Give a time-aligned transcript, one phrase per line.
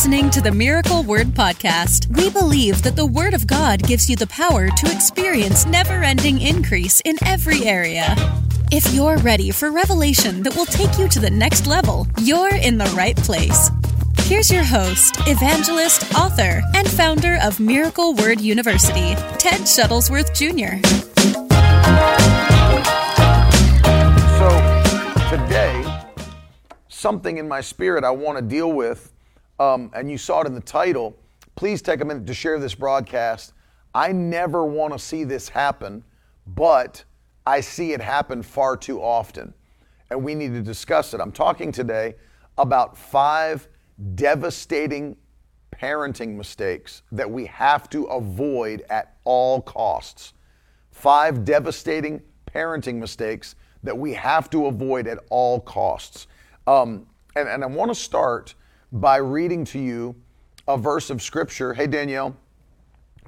[0.00, 2.06] listening to the Miracle Word Podcast.
[2.16, 6.40] We believe that the Word of God gives you the power to experience never ending
[6.40, 8.16] increase in every area.
[8.72, 12.78] If you're ready for revelation that will take you to the next level, you're in
[12.78, 13.70] the right place.
[14.20, 20.80] Here's your host, evangelist, author, and founder of Miracle Word University, Ted Shuttlesworth Jr.
[24.38, 25.84] So, today,
[26.88, 29.12] something in my spirit I want to deal with,
[29.60, 31.16] um, and you saw it in the title.
[31.54, 33.52] Please take a minute to share this broadcast.
[33.94, 36.02] I never want to see this happen,
[36.46, 37.04] but
[37.46, 39.52] I see it happen far too often,
[40.10, 41.20] and we need to discuss it.
[41.20, 42.14] I'm talking today
[42.56, 43.68] about five
[44.14, 45.16] devastating
[45.70, 50.32] parenting mistakes that we have to avoid at all costs.
[50.90, 52.22] Five devastating
[52.54, 56.28] parenting mistakes that we have to avoid at all costs.
[56.66, 58.54] Um, and, and I want to start
[58.92, 60.16] by reading to you
[60.66, 61.74] a verse of scripture.
[61.74, 62.36] Hey, Danielle,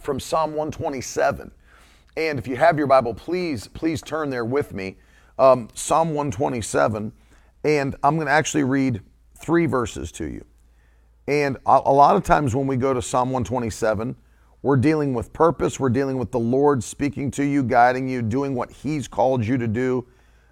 [0.01, 1.51] from Psalm 127.
[2.17, 4.97] And if you have your Bible, please, please turn there with me.
[5.39, 7.13] Um, Psalm 127.
[7.65, 9.01] And I'm going to actually read
[9.37, 10.45] three verses to you.
[11.29, 14.17] And a, a lot of times when we go to Psalm 127,
[14.63, 15.79] we're dealing with purpose.
[15.79, 19.57] We're dealing with the Lord speaking to you, guiding you, doing what He's called you
[19.59, 20.07] to do.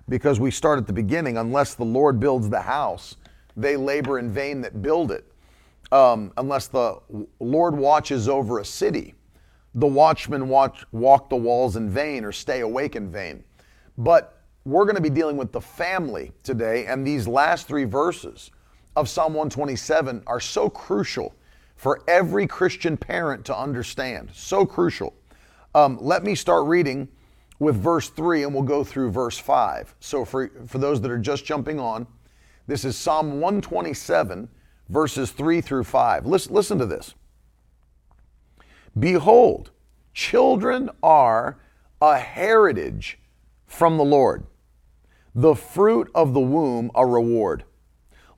[0.08, 3.16] Because we start at the beginning, unless the Lord builds the house,
[3.56, 5.24] they labor in vain that build it.
[5.92, 7.00] Um, unless the
[7.40, 9.14] Lord watches over a city,
[9.74, 13.44] the watchmen watch, walk the walls in vain or stay awake in vain.
[13.98, 18.50] But we're going to be dealing with the family today, and these last three verses
[18.96, 21.34] of Psalm 127 are so crucial
[21.76, 24.30] for every Christian parent to understand.
[24.34, 25.14] So crucial.
[25.74, 27.08] Um, let me start reading
[27.58, 29.94] with verse 3 and we'll go through verse 5.
[30.00, 32.06] So, for, for those that are just jumping on,
[32.70, 34.48] this is Psalm 127,
[34.88, 36.24] verses 3 through 5.
[36.24, 37.14] Listen, listen to this.
[38.96, 39.72] Behold,
[40.14, 41.58] children are
[42.00, 43.18] a heritage
[43.66, 44.46] from the Lord,
[45.34, 47.64] the fruit of the womb a reward.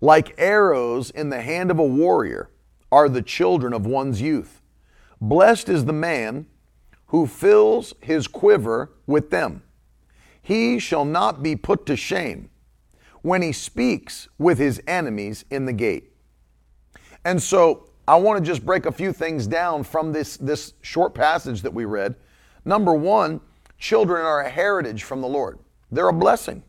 [0.01, 2.49] Like arrows in the hand of a warrior
[2.91, 4.63] are the children of one's youth.
[5.21, 6.47] Blessed is the man
[7.09, 9.63] who fills his quiver with them.
[10.41, 12.49] He shall not be put to shame
[13.23, 16.13] when he speaks with his enemies in the gate.
[17.25, 21.15] And so I want to just break a few things down from this, this short
[21.15, 22.17] passage that we read.
[22.65, 23.41] Number one,
[23.79, 25.59] children are a heritage from the Lord,
[25.91, 26.63] they're a blessing,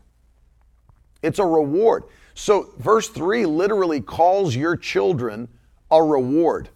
[1.21, 2.03] it's a reward.
[2.35, 5.47] So, verse 3 literally calls your children
[5.91, 6.69] a reward.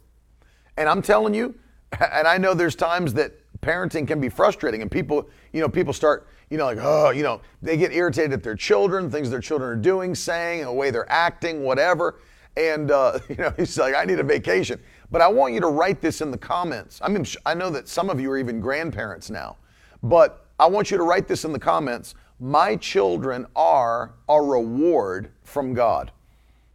[0.78, 1.56] And I'm telling you,
[2.00, 5.94] and I know there's times that parenting can be frustrating and people, you know, people
[5.94, 9.42] start, you know, like, oh, you know, they get irritated at their children, things their
[9.42, 12.20] children are doing, saying, the way they're acting, whatever.
[12.56, 14.80] And, uh, you know, he's like, I need a vacation.
[15.12, 17.00] But I want you to write this in the comments.
[17.04, 19.58] I mean, I know that some of you are even grandparents now,
[20.04, 22.16] but I want you to write this in the comments.
[22.40, 26.12] My children are a reward from God.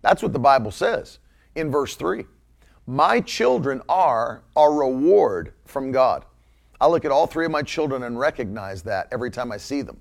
[0.00, 1.18] That's what the Bible says
[1.54, 2.24] in verse 3.
[2.86, 6.24] My children are a reward from God.
[6.82, 9.82] I look at all three of my children and recognize that every time I see
[9.82, 10.00] them.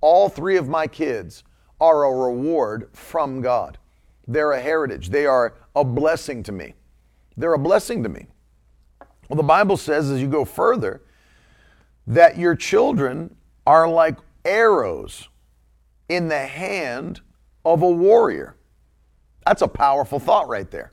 [0.00, 1.42] All three of my kids
[1.80, 3.78] are a reward from God.
[4.28, 6.74] They're a heritage, they are a blessing to me.
[7.36, 8.28] They're a blessing to me.
[9.28, 11.02] Well, the Bible says as you go further
[12.06, 13.34] that your children
[13.66, 15.28] are like arrows
[16.08, 17.22] in the hand
[17.64, 18.54] of a warrior.
[19.44, 20.92] That's a powerful thought right there.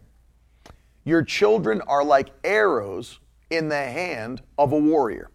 [1.06, 5.30] Your children are like arrows in the hand of a warrior.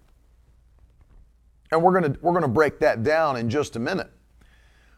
[1.71, 4.11] And we're going to we're going to break that down in just a minute.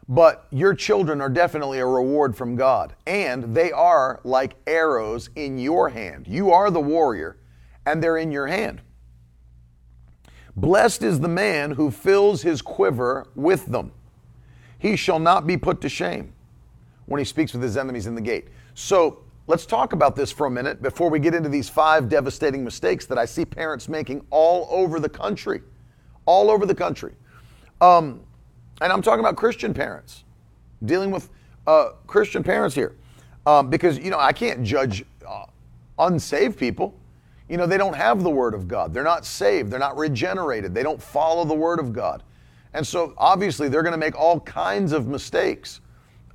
[0.07, 5.57] But your children are definitely a reward from God, and they are like arrows in
[5.57, 6.27] your hand.
[6.27, 7.37] You are the warrior,
[7.87, 8.81] and they're in your hand.
[10.55, 13.91] Blessed is the man who fills his quiver with them.
[14.77, 16.33] He shall not be put to shame
[17.07, 18.49] when he speaks with his enemies in the gate.
[18.75, 22.63] So let's talk about this for a minute before we get into these five devastating
[22.63, 25.61] mistakes that I see parents making all over the country.
[26.25, 27.13] All over the country.
[27.81, 28.21] Um,
[28.81, 30.23] and I'm talking about Christian parents,
[30.83, 31.29] dealing with
[31.67, 32.95] uh, Christian parents here.
[33.45, 35.45] Um, because, you know, I can't judge uh,
[35.99, 36.95] unsaved people.
[37.47, 38.91] You know, they don't have the Word of God.
[38.91, 39.71] They're not saved.
[39.71, 40.73] They're not regenerated.
[40.73, 42.23] They don't follow the Word of God.
[42.73, 45.81] And so obviously they're going to make all kinds of mistakes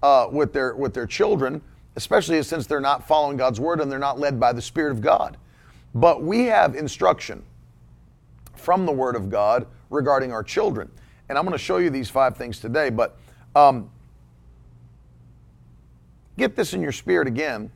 [0.02, 1.60] uh, with, their, with their children,
[1.96, 5.00] especially since they're not following God's Word and they're not led by the Spirit of
[5.00, 5.36] God.
[5.94, 7.42] But we have instruction
[8.54, 10.90] from the Word of God regarding our children.
[11.28, 13.16] And I'm going to show you these five things today, but
[13.54, 13.90] um,
[16.38, 17.70] get this in your spirit again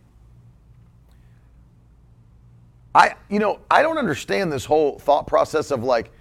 [2.94, 6.12] I, you know, I don't understand this whole thought process of like,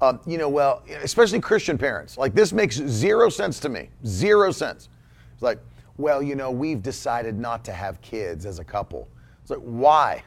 [0.00, 2.18] uh, you know, well, especially Christian parents.
[2.18, 3.88] Like, this makes zero sense to me.
[4.06, 4.88] Zero sense.
[5.32, 5.58] It's like,
[5.98, 9.08] well, you know, we've decided not to have kids as a couple.
[9.42, 10.22] It's like, why?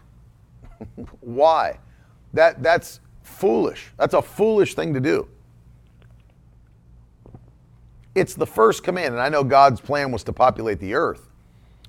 [1.21, 1.79] why?
[2.33, 3.91] That that's foolish.
[3.97, 5.27] That's a foolish thing to do.
[8.13, 11.29] It's the first command, and I know God's plan was to populate the earth,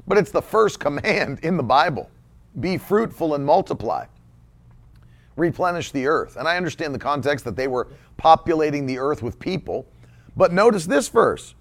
[0.07, 2.09] but it's the first command in the Bible
[2.61, 4.05] be fruitful and multiply,
[5.37, 6.37] replenish the earth.
[6.37, 7.89] And I understand the context that they were
[8.19, 9.87] populating the earth with people,
[10.37, 11.55] but notice this verse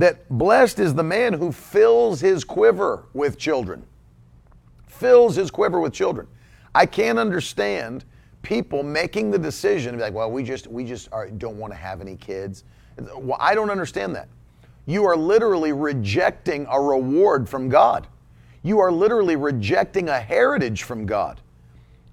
[0.00, 3.84] that blessed is the man who fills his quiver with children.
[4.86, 6.26] Fills his quiver with children.
[6.74, 8.06] I can't understand
[8.40, 12.00] people making the decision like, well, we just we just are, don't want to have
[12.00, 12.64] any kids.
[13.14, 14.28] Well, I don't understand that.
[14.86, 18.06] You are literally rejecting a reward from God.
[18.62, 21.42] You are literally rejecting a heritage from God.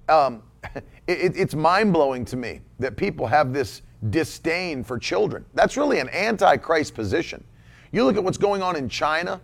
[0.10, 0.44] Um,
[0.76, 5.46] it, it's mind blowing to me that people have this disdain for children.
[5.54, 7.46] That's really an antichrist position.
[7.92, 9.40] You look at what's going on in China,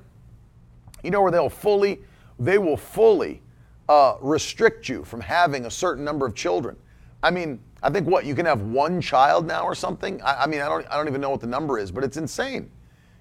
[1.03, 1.99] you know, where they'll fully,
[2.39, 3.41] they will fully
[3.89, 6.75] uh, restrict you from having a certain number of children.
[7.21, 10.21] I mean, I think what you can have one child now or something.
[10.21, 12.17] I, I, mean, I don't, I don't even know what the number is, but it's
[12.17, 12.69] insane.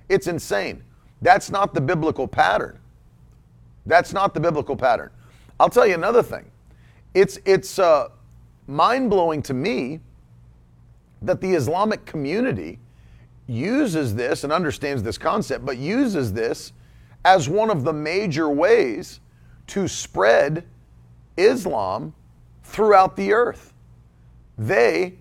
[0.08, 0.82] It's insane.
[1.20, 2.78] That's not the biblical pattern.
[3.86, 5.10] That's not the biblical pattern.
[5.58, 6.50] I'll tell you another thing.
[7.14, 8.08] It's it's uh,
[8.66, 10.00] mind blowing to me
[11.20, 12.78] that the Islamic community
[13.52, 16.72] uses this and understands this concept, but uses this
[17.24, 19.20] as one of the major ways
[19.68, 20.64] to spread
[21.36, 22.14] Islam
[22.64, 23.72] throughout the earth.
[24.58, 25.18] They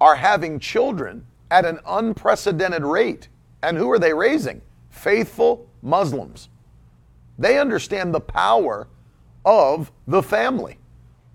[0.00, 3.28] are having children at an unprecedented rate.
[3.62, 4.60] And who are they raising?
[4.90, 6.48] Faithful Muslims.
[7.38, 8.88] They understand the power
[9.44, 10.78] of the family.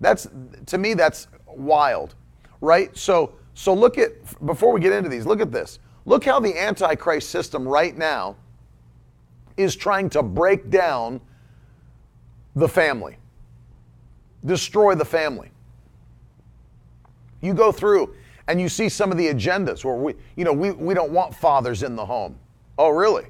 [0.00, 0.28] That's
[0.66, 2.14] to me that's wild,
[2.60, 2.96] right?
[2.96, 4.12] So so look at
[4.46, 5.80] before we get into these, look at this.
[6.06, 8.36] Look how the antichrist system right now
[9.58, 11.20] is trying to break down
[12.56, 13.18] the family.
[14.46, 15.50] Destroy the family.
[17.42, 18.14] You go through
[18.48, 21.34] and you see some of the agendas where we, you know, we, we don't want
[21.34, 22.38] fathers in the home.
[22.78, 23.26] Oh, really?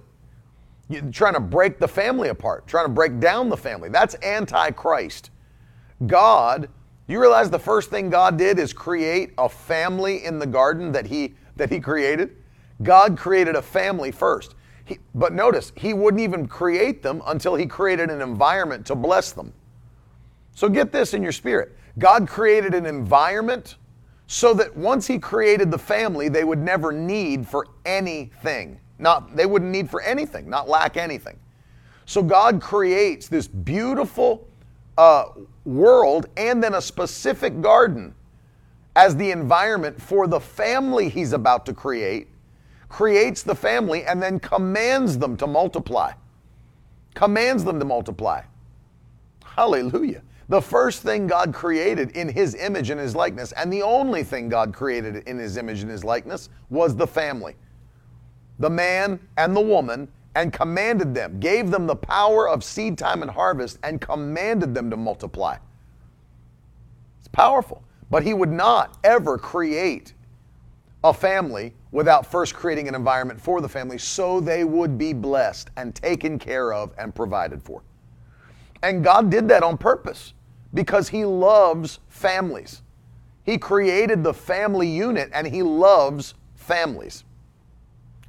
[0.89, 3.89] You're trying to break the family apart, trying to break down the family.
[3.89, 5.33] That's antichrist.
[6.07, 6.69] God,
[7.13, 11.07] you realize the first thing God did is create a family in the garden that
[11.07, 12.37] he that he created?
[12.83, 14.55] God created a family first.
[14.85, 19.33] He, but notice, he wouldn't even create them until he created an environment to bless
[19.33, 19.53] them.
[20.55, 21.77] So get this in your spirit.
[21.99, 23.77] God created an environment
[24.27, 28.79] so that once he created the family, they would never need for anything.
[28.99, 31.39] Not, they wouldn't need for anything, not lack anything.
[32.07, 34.49] So God creates this beautiful
[34.99, 35.27] uh,
[35.71, 38.15] world and then a specific garden
[38.97, 42.29] as the environment for the family He's about to create,
[42.89, 46.13] creates the family and then commands them to multiply.
[47.15, 48.43] Commands them to multiply.
[49.45, 50.23] Hallelujah.
[50.49, 54.49] The first thing God created in His image and His likeness, and the only thing
[54.49, 57.57] God created in His image and His likeness, was the family
[58.59, 63.23] the man and the woman and commanded them, gave them the power of seed time
[63.23, 65.57] and harvest, and commanded them to multiply.
[67.19, 67.83] It's powerful.
[68.11, 70.15] But he would not ever create
[71.05, 75.71] a family without first creating an environment for the family so they would be blessed
[75.77, 77.83] and taken care of and provided for.
[78.83, 80.35] And God did that on purpose
[80.75, 82.83] because he loves families.
[83.45, 87.25] He created the family unit and he loves families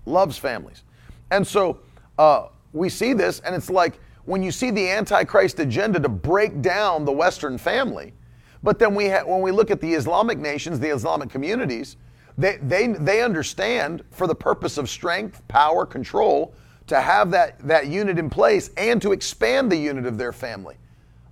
[0.05, 0.84] loves families.
[1.31, 1.79] And so
[2.21, 6.61] uh, we see this, and it's like when you see the Antichrist agenda to break
[6.61, 8.13] down the Western family,
[8.61, 11.97] but then we ha- when we look at the Islamic nations, the Islamic communities,
[12.37, 16.53] they, they, they understand for the purpose of strength, power, control,
[16.85, 20.75] to have that, that unit in place and to expand the unit of their family.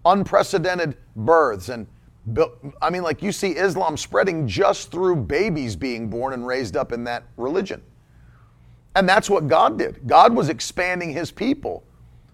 [0.05, 1.85] Unprecedented births and
[2.81, 6.91] I mean, like you see Islam spreading just through babies being born and raised up
[6.91, 7.81] in that religion.
[8.95, 10.07] And that's what God did.
[10.07, 11.83] God was expanding his people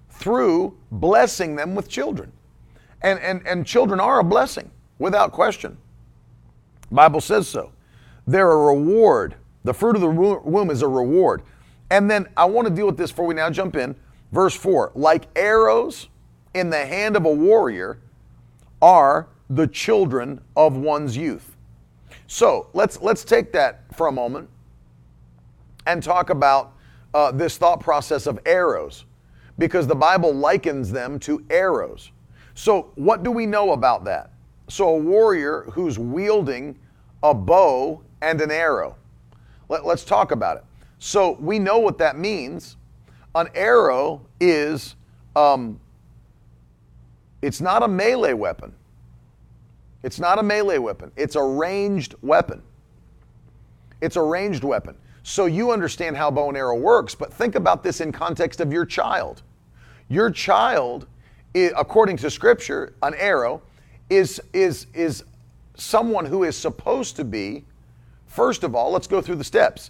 [0.09, 2.31] through blessing them with children.
[3.01, 5.77] And, and, and children are a blessing, without question.
[6.91, 7.71] Bible says so.
[8.25, 9.35] They're a reward.
[9.63, 11.43] The fruit of the womb is a reward.
[11.91, 13.95] And then I want to deal with this before we now jump in.
[14.31, 16.07] Verse 4 Like arrows
[16.53, 17.99] in the hand of a warrior
[18.81, 21.55] are the children of one's youth.
[22.27, 24.49] So let's, let's take that for a moment
[25.85, 26.73] and talk about
[27.13, 29.05] uh, this thought process of arrows
[29.57, 32.11] because the Bible likens them to arrows.
[32.53, 34.31] So, what do we know about that?
[34.67, 36.77] So, a warrior who's wielding
[37.23, 38.95] a bow and an arrow.
[39.69, 40.63] Let, us talk about it.
[40.99, 42.77] So, we know what that means.
[43.33, 44.95] An arrow is,
[45.35, 45.79] um,
[47.41, 48.73] it's not a melee weapon.
[50.03, 52.61] It's not a melee weapon, it's a ranged weapon.
[54.01, 54.95] It's a ranged weapon.
[55.27, 58.71] So you understand how bow and arrow works, but think about this in context of
[58.71, 59.41] your child.
[60.07, 61.07] Your child,
[61.55, 63.63] according to scripture, an arrow
[64.11, 65.23] is is is
[65.77, 67.65] someone who is supposed to be
[68.27, 69.89] first of all, let's go through the steps.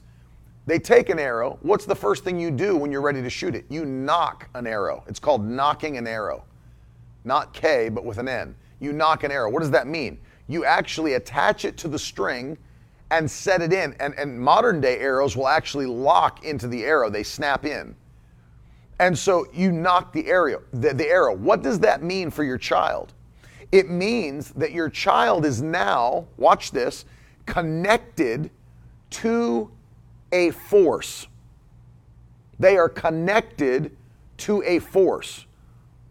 [0.67, 1.59] They take an arrow.
[1.63, 3.65] What's the first thing you do when you're ready to shoot it?
[3.67, 5.03] You nock an arrow.
[5.05, 6.45] It's called nocking an arrow.
[7.25, 8.55] Not K, but with an N.
[8.79, 9.49] You nock an arrow.
[9.51, 10.17] What does that mean?
[10.47, 12.57] You actually attach it to the string
[13.11, 13.93] and set it in.
[13.99, 17.95] And, and modern day arrows will actually lock into the arrow, they snap in.
[18.99, 21.35] And so you nock the arrow, the, the arrow.
[21.35, 23.13] What does that mean for your child?
[23.71, 27.05] It means that your child is now, watch this,
[27.45, 28.49] connected
[29.11, 29.69] to
[30.31, 31.27] a force.
[32.57, 33.95] They are connected
[34.37, 35.45] to a force.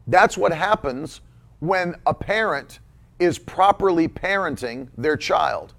[0.07, 1.23] That's what happens
[1.61, 2.81] when a parent
[3.19, 5.73] is properly parenting their child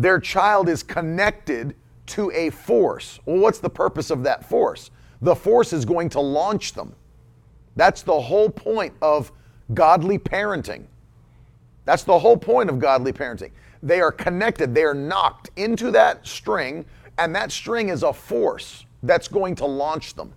[0.00, 1.76] their child is connected
[2.06, 3.20] to a force.
[3.26, 4.90] Well, what's the purpose of that force?
[5.20, 6.94] The force is going to launch them.
[7.76, 9.30] That's the whole point of
[9.74, 10.84] godly parenting.
[11.84, 13.50] That's the whole point of godly parenting.
[13.82, 16.86] They are connected, they are nocked into that string,
[17.18, 20.32] and that string is a force that's going to launch them.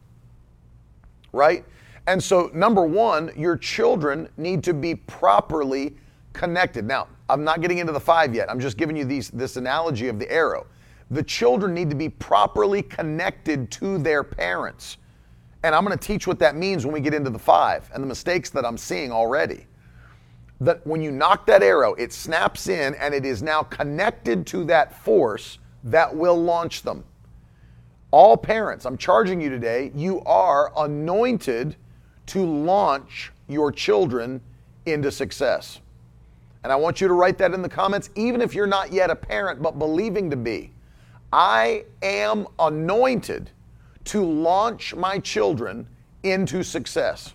[1.31, 1.63] Right?
[2.05, 5.95] And so, number one, your children need to be properly
[6.33, 6.85] connected.
[6.85, 8.49] Now, I'm not getting into the five yet.
[8.49, 10.65] I'm just giving you these, this analogy of the arrow.
[11.11, 14.97] The children need to be properly connected to their parents.
[15.63, 18.03] And I'm going to teach what that means when we get into the five and
[18.03, 19.67] the mistakes that I'm seeing already.
[20.59, 24.65] That when you nock that arrow, it snaps in and it is now connected to
[24.65, 27.03] that force that will launch them.
[28.11, 31.75] All parents, I'm charging you today, you are anointed
[32.27, 34.41] to launch your children
[34.85, 35.79] into success.
[36.63, 39.09] And I want you to write that in the comments, even if you're not yet
[39.09, 40.71] a parent, but believing to be.
[41.31, 43.49] I am anointed
[44.05, 45.87] to launch my children
[46.23, 47.33] into success.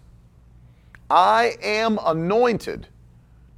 [1.10, 2.86] I am anointed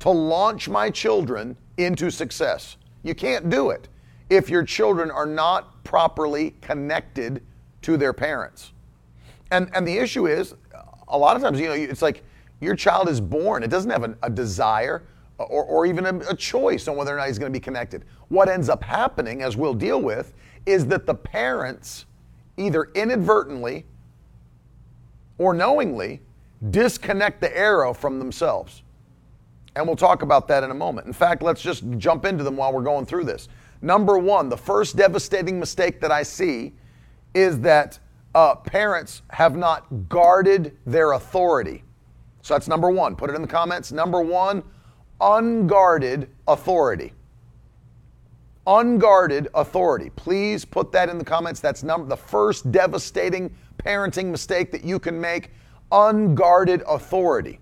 [0.00, 2.76] to launch my children into success.
[3.02, 3.88] You can't do it
[4.28, 7.42] if your children are not properly connected
[7.82, 8.72] to their parents.
[9.50, 10.54] And, and the issue is,
[11.08, 12.22] a lot of times, you know, it's like
[12.60, 15.02] your child is born, it doesn't have a, a desire
[15.44, 18.04] or, or even a, a choice on whether or not he's going to be connected.
[18.28, 20.34] What ends up happening, as we'll deal with,
[20.66, 22.06] is that the parents
[22.56, 23.86] either inadvertently
[25.38, 26.20] or knowingly
[26.70, 28.82] disconnect the arrow from themselves.
[29.76, 31.06] And we'll talk about that in a moment.
[31.06, 33.48] In fact, let's just jump into them while we're going through this.
[33.82, 36.74] Number one, the first devastating mistake that I see
[37.32, 37.98] is that
[38.34, 41.84] uh, parents have not guarded their authority.
[42.42, 43.16] So that's number one.
[43.16, 43.92] Put it in the comments.
[43.92, 44.62] Number one,
[45.20, 47.12] unguarded authority.
[48.66, 50.10] Unguarded authority.
[50.16, 51.60] Please put that in the comments.
[51.60, 55.50] That's number the first devastating parenting mistake that you can make.
[55.92, 57.58] Unguarded authority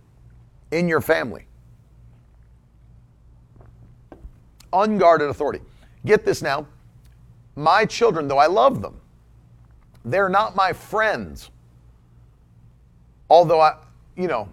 [0.70, 1.46] in your family.
[4.72, 5.60] Unguarded authority.
[6.04, 6.66] Get this now.
[7.56, 9.00] My children, though I love them,
[10.04, 11.50] they're not my friends.
[13.30, 13.76] Although I,
[14.16, 14.48] you know,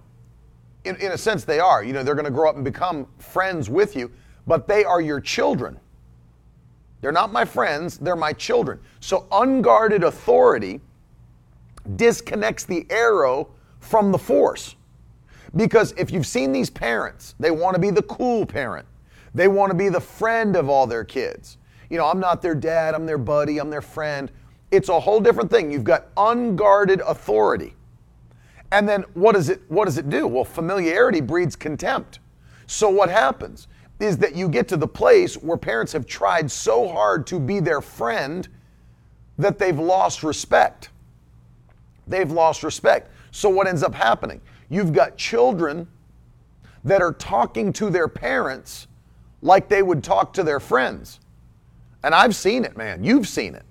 [0.86, 1.84] in, in a sense, they are.
[1.84, 4.12] You know, they're going to grow up and become friends with you,
[4.48, 5.80] but they are your children.
[7.02, 8.80] They're not my friends, they're my children.
[9.00, 10.82] So, unguarded authority
[11.96, 13.50] disconnects the arrow
[13.80, 14.76] from the force.
[15.56, 18.88] Because if you've seen these parents, they want to be the cool parent,
[19.34, 21.58] they want to be the friend of all their kids.
[21.90, 24.32] You know, I'm not their dad, I'm their buddy, I'm their friend.
[24.72, 25.72] It's a whole different thing.
[25.72, 27.76] You've got unguarded authority.
[28.76, 30.28] And then what does it what does it do?
[30.28, 32.20] Well, familiarity breeds contempt.
[32.68, 33.70] So what happens
[34.02, 37.62] is that you get to the place where parents have tried so hard to be
[37.62, 38.50] their friend
[39.38, 40.90] that they've lost respect.
[42.06, 43.14] They've lost respect.
[43.32, 44.42] So what ends up happening?
[44.68, 45.88] You've got children
[46.84, 48.88] that are talking to their parents
[49.42, 51.22] like they would talk to their friends.
[52.04, 53.06] And I've seen it, man.
[53.06, 53.64] You've seen it.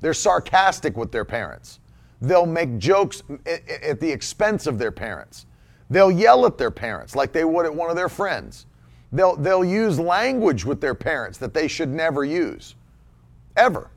[0.00, 1.80] They're sarcastic with their parents.
[2.24, 5.46] They'll make jokes at the expense of their parents.
[5.90, 8.66] They'll yell at their parents like they would at one of their friends.
[9.12, 12.74] They'll, they'll use language with their parents that they should never use,
[13.56, 13.90] ever.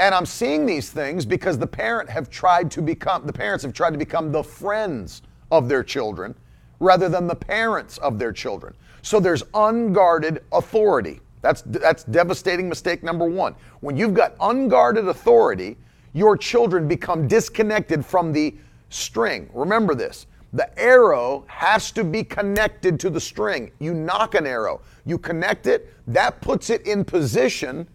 [0.00, 3.72] And I'm seeing these things because the parent have tried to become the parents have
[3.72, 6.34] tried to become the friends of their children
[6.80, 8.74] rather than the parents of their children.
[9.02, 11.20] So there's unguarded authority.
[11.40, 13.54] That's, that's devastating mistake number one.
[13.80, 15.76] When you've got unguarded authority,
[16.12, 18.54] your children become disconnected from the
[18.88, 19.50] string.
[19.52, 23.70] Remember this the arrow has to be connected to the string.
[23.78, 27.86] You nock an arrow, you connect it, that puts it in position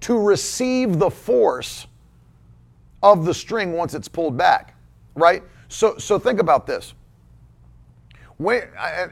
[0.00, 1.86] to receive the force
[3.02, 4.74] of the string once it's pulled back,
[5.14, 5.42] right?
[5.68, 6.94] So, so think about this.
[8.38, 8.62] When,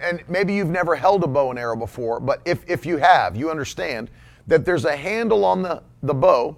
[0.02, 3.37] and maybe you've never held a bow and arrow before, but if, if you have,
[3.37, 4.11] you understand
[4.47, 6.57] that there's a handle on the, the bow,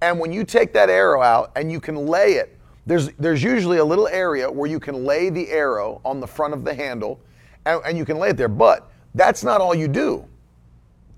[0.00, 3.78] and when you take that arrow out and you can lay it, there's, there's usually
[3.78, 7.20] a little area where you can lay the arrow on the front of the handle,
[7.64, 8.48] and, and you can lay it there.
[8.48, 10.24] But that's not all you do.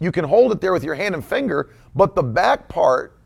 [0.01, 3.19] You can hold it there with your hand and finger, but the back part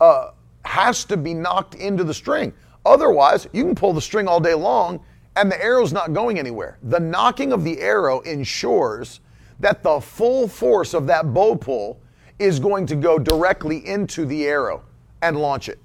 [0.00, 0.30] uh,
[0.64, 2.52] has to be nocked into the string.
[2.84, 5.00] Otherwise, you can pull the string all day long
[5.36, 6.78] and the arrow's not going anywhere.
[6.82, 9.20] The nocking of the arrow ensures
[9.60, 12.00] that the full force of that bow pull
[12.38, 14.82] is going to go directly into the arrow
[15.22, 15.78] and launch it.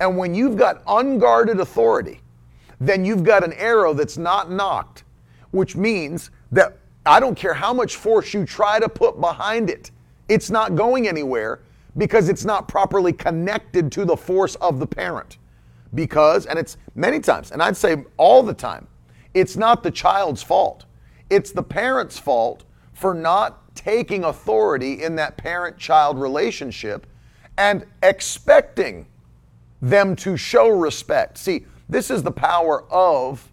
[0.00, 2.20] And when you've got unguarded authority,
[2.80, 5.04] then you've got an arrow that's not nocked,
[5.52, 9.90] which means that I don't care how much force you try to put behind it,
[10.28, 11.60] it's not going anywhere
[11.96, 15.38] because it's not properly connected to the force of the parent.
[15.94, 18.88] Because, and it's many times, and I'd say all the time,
[19.32, 20.86] it's not the child's fault.
[21.30, 27.06] It's the parent's fault for not taking authority in that parent child relationship
[27.56, 29.06] and expecting
[29.80, 31.38] them to show respect.
[31.38, 33.50] See, this is the power of,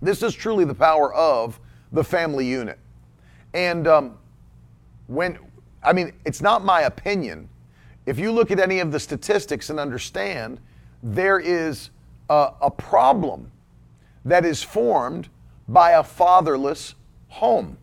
[0.00, 1.58] this is truly the power of
[1.92, 2.78] the family unit.
[3.54, 4.18] And um,
[5.06, 5.38] when,
[5.82, 7.48] I mean, it's not my opinion.
[8.06, 10.60] If you look at any of the statistics and understand,
[11.02, 11.90] there is
[12.30, 13.50] a, a problem
[14.24, 15.28] that is formed
[15.66, 16.94] by a fatherless
[17.28, 17.76] home.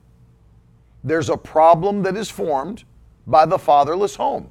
[1.06, 2.84] There's a problem that is formed
[3.28, 4.50] by the fatherless home.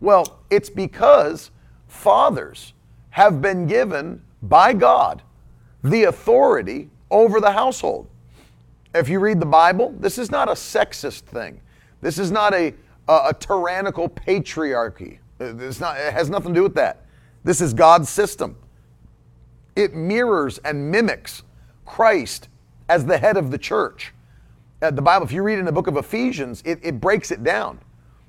[0.00, 1.52] Well, it's because
[1.86, 2.74] fathers
[3.10, 5.22] have been given by God
[5.84, 8.08] the authority over the household.
[8.94, 11.60] If you read the Bible, this is not a sexist thing.
[12.00, 12.74] This is not a,
[13.08, 15.18] a, a tyrannical patriarchy.
[15.38, 17.06] It's not, it has nothing to do with that.
[17.44, 18.56] This is God's system.
[19.76, 21.44] It mirrors and mimics
[21.86, 22.48] Christ
[22.88, 24.12] as the head of the church.
[24.82, 27.44] Uh, the Bible, if you read in the book of Ephesians, it, it breaks it
[27.44, 27.78] down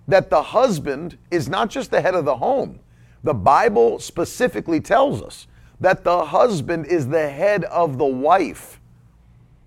[0.08, 2.80] that the husband is not just the head of the home.
[3.24, 5.48] The Bible specifically tells us
[5.80, 8.80] that the husband is the head of the wife.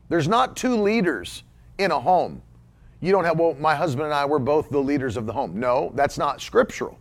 [0.08, 1.42] There's not two leaders
[1.78, 2.40] in a home.
[3.00, 5.58] You don't have, well, my husband and I, we're both the leaders of the home.
[5.58, 6.98] No, that's not scriptural.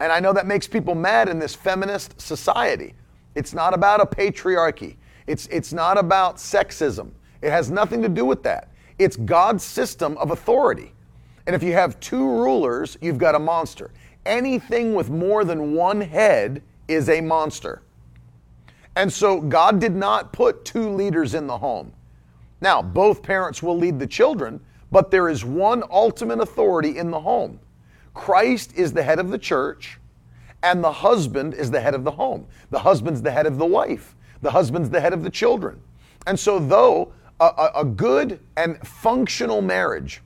[0.00, 2.94] And I know that makes people mad in this feminist society.
[3.36, 4.96] It's not about a patriarchy.
[5.28, 7.12] It's, it's not about sexism.
[7.40, 8.71] It has nothing to do with that.
[9.02, 10.92] It's God's system of authority.
[11.46, 13.90] And if you have two rulers, you've got a monster.
[14.24, 17.82] Anything with more than one head is a monster.
[18.94, 21.92] And so God did not put two leaders in the home.
[22.60, 24.60] Now, both parents will lead the children,
[24.92, 27.58] but there is one ultimate authority in the home.
[28.14, 29.98] Christ is the head of the church,
[30.62, 32.46] and the husband is the head of the home.
[32.70, 34.14] The husband's the head of the wife.
[34.42, 35.80] The husband's the head of the children.
[36.26, 40.20] And so, though a, a, good and functional marriage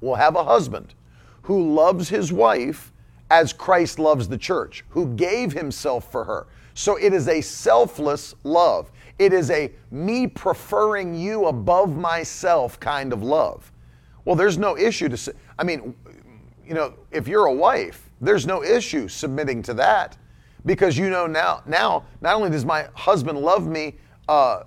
[0.00, 0.94] will have a husband
[1.42, 2.92] who loves his wife
[3.30, 6.46] as Christ loves the church, who gave himself for her.
[6.74, 8.90] So it is a selfless love.
[9.18, 13.72] It is a me preferring you above myself kind of love.
[14.24, 15.94] Well, there's no issue to I mean,
[16.66, 20.16] you know, if you're a wife, there's no issue submitting to that
[20.64, 23.94] because you know now, now not only does my husband love me,
[24.28, 24.64] uh,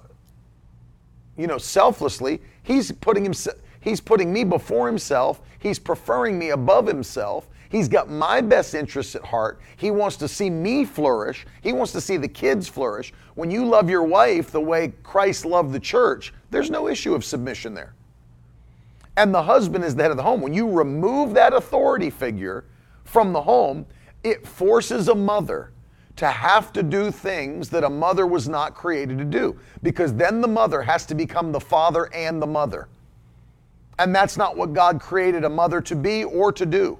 [1.39, 5.41] you know, selflessly, he's putting himself, he's putting me before himself.
[5.59, 7.49] He's preferring me above himself.
[7.67, 9.59] He's got my best interests at heart.
[9.75, 11.45] He wants to see me flourish.
[11.61, 13.11] He wants to see the kids flourish.
[13.35, 17.25] When you love your wife the way Christ loved the church, there's no issue of
[17.25, 17.93] submission there
[19.19, 20.39] and the husband is the head of the home.
[20.39, 22.63] When you remove that authority figure
[23.03, 23.85] from the home,
[24.23, 25.71] it forces a mother
[26.19, 30.41] to have to do things that a mother was not created to do because then
[30.41, 32.89] the mother has to become the father and the mother.
[33.99, 36.99] And that's not what God created a mother to be or to do.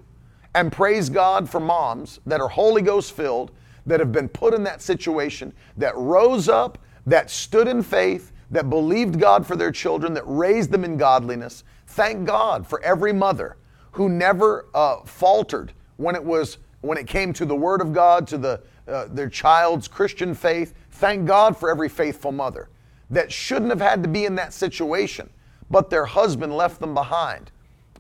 [0.56, 3.52] And praise God for moms that are Holy Ghost filled,
[3.86, 8.70] that have been put in that situation, that rose up, that stood in faith, that
[8.70, 11.66] believed God for their children, that raised them in godliness.
[11.88, 13.58] Thank God for every mother
[13.92, 18.26] who never uh, faltered when it was when it came to the Word of God,
[18.28, 20.74] to the uh, their child's Christian faith.
[20.92, 22.70] Thank God for every faithful mother.
[23.12, 25.28] that shouldn't have had to be in that situation,
[25.72, 27.50] but their husband left them behind.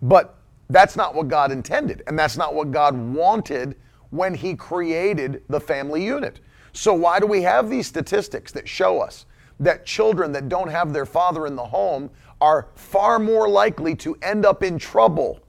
[0.03, 0.35] But
[0.69, 3.75] that's not what God intended, and that's not what God wanted
[4.11, 6.41] when He created the family unit.
[6.73, 9.25] So, why do we have these statistics that show us
[9.59, 14.15] that children that don't have their father in the home are far more likely to
[14.21, 15.39] end up in trouble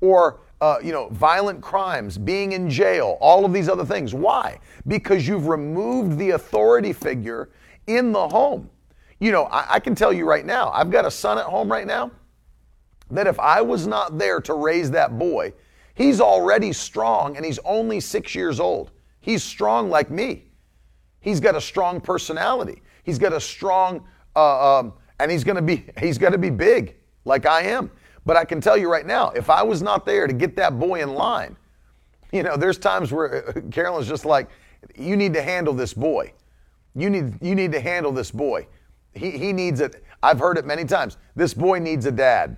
[0.00, 4.12] or uh, you know, violent crimes, being in jail, all of these other things.
[4.12, 4.58] Why?
[4.86, 7.50] Because you've removed the authority figure
[7.86, 8.68] in the home.
[9.20, 11.70] You know, I, I, can tell you right now, I've got a son at home
[11.70, 12.10] right now
[13.10, 15.52] that if I was not there to raise that boy,
[15.94, 18.92] he's already strong and he's only six years old.
[19.20, 20.44] He's strong like me.
[21.20, 22.82] He's got a strong personality.
[23.02, 27.46] He's got a strong, uh, um, and he's gonna be he's gonna be big like
[27.46, 27.90] I am.
[28.26, 30.78] But I can tell you right now, if I was not there to get that
[30.78, 31.56] boy in line,
[32.32, 34.48] you know, there's times where uh, Carolyn's just like,
[34.94, 36.32] you need to handle this boy.
[36.94, 38.66] You need you need to handle this boy.
[39.14, 40.04] He he needs it.
[40.22, 41.16] I've heard it many times.
[41.36, 42.56] This boy needs a dad.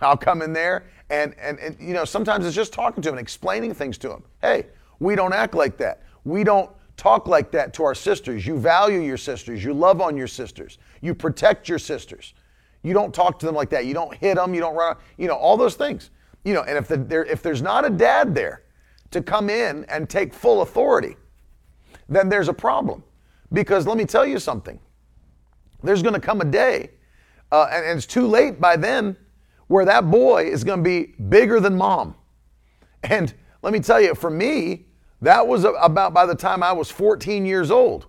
[0.00, 3.14] I'll come in there and, and and you know, sometimes it's just talking to him
[3.14, 4.22] and explaining things to him.
[4.40, 4.66] Hey,
[5.00, 6.02] we don't act like that.
[6.24, 8.46] We don't talk like that to our sisters.
[8.46, 9.64] You value your sisters.
[9.64, 10.78] You love on your sisters.
[11.00, 12.34] You protect your sisters.
[12.84, 13.86] You don't talk to them like that.
[13.86, 14.54] You don't hit them.
[14.54, 14.96] You don't run.
[15.16, 16.10] You know all those things.
[16.44, 18.62] You know, and if the, there, if there's not a dad there
[19.10, 21.16] to come in and take full authority,
[22.08, 23.02] then there's a problem.
[23.52, 24.78] Because let me tell you something.
[25.82, 26.90] There's going to come a day,
[27.50, 29.16] uh, and, and it's too late by then,
[29.68, 32.14] where that boy is going to be bigger than mom.
[33.02, 34.86] And let me tell you, for me,
[35.22, 38.06] that was about by the time I was 14 years old.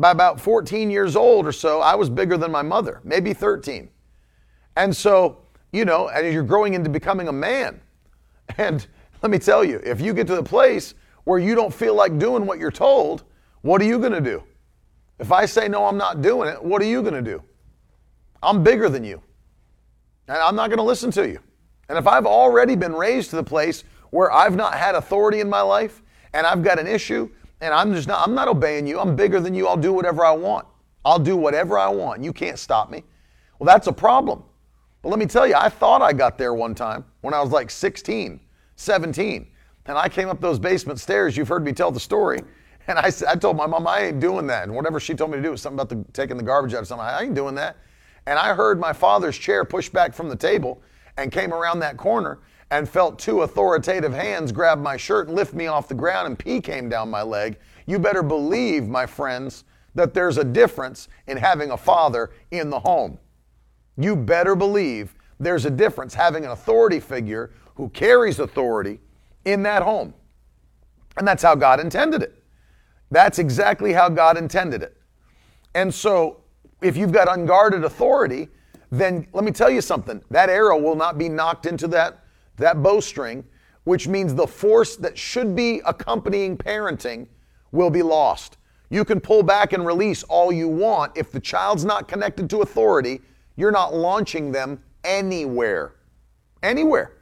[0.00, 3.90] By about 14 years old or so, I was bigger than my mother, maybe 13.
[4.76, 7.80] And so, you know, and you're growing into becoming a man.
[8.58, 8.84] And
[9.22, 12.18] let me tell you, if you get to the place where you don't feel like
[12.18, 13.22] doing what you're told,
[13.60, 14.42] what are you going to do?
[15.20, 17.44] If I say, no, I'm not doing it, what are you going to do?
[18.42, 19.22] I'm bigger than you.
[20.26, 21.38] And I'm not going to listen to you.
[21.88, 25.48] And if I've already been raised to the place where I've not had authority in
[25.48, 27.30] my life and I've got an issue
[27.60, 28.98] and I'm just not I'm not obeying you.
[29.00, 29.66] I'm bigger than you.
[29.66, 30.66] I'll do whatever I want.
[31.04, 32.22] I'll do whatever I want.
[32.22, 33.04] You can't stop me.
[33.58, 34.42] Well, that's a problem.
[35.02, 37.50] But let me tell you, I thought I got there one time when I was
[37.50, 38.38] like 16,
[38.76, 39.50] 17.
[39.86, 41.36] And I came up those basement stairs.
[41.36, 42.40] You've heard me tell the story.
[42.86, 44.64] And I, I told my mom, I ain't doing that.
[44.64, 46.82] And whatever she told me to do was something about the, taking the garbage out
[46.82, 47.06] of something.
[47.06, 47.76] I ain't doing that.
[48.26, 50.82] And I heard my father's chair push back from the table
[51.16, 52.38] and came around that corner
[52.70, 56.38] and felt two authoritative hands grab my shirt and lift me off the ground, and
[56.38, 57.58] pee came down my leg.
[57.86, 62.78] You better believe, my friends, that there's a difference in having a father in the
[62.78, 63.18] home.
[63.96, 69.00] You better believe there's a difference having an authority figure who carries authority
[69.44, 70.14] in that home.
[71.16, 72.42] And that's how God intended it.
[73.10, 74.96] That's exactly how God intended it.
[75.74, 76.42] And so,
[76.82, 78.48] if you've got unguarded authority,
[78.90, 82.24] then let me tell you something that arrow will not be nocked into that
[82.60, 83.44] that bowstring,
[83.84, 87.26] which means the force that should be accompanying parenting
[87.72, 88.56] will be lost.
[88.90, 91.16] You can pull back and release all you want.
[91.16, 93.20] If the child's not connected to authority,
[93.56, 95.94] you're not launching them anywhere.
[96.62, 97.12] Anywhere.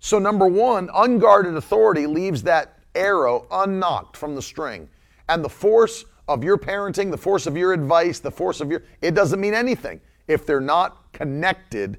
[0.00, 4.88] So, number one, unguarded authority leaves that arrow unnocked from the string.
[5.28, 8.82] And the force of your parenting, the force of your advice, the force of your,
[9.00, 11.98] it doesn't mean anything if they're not connected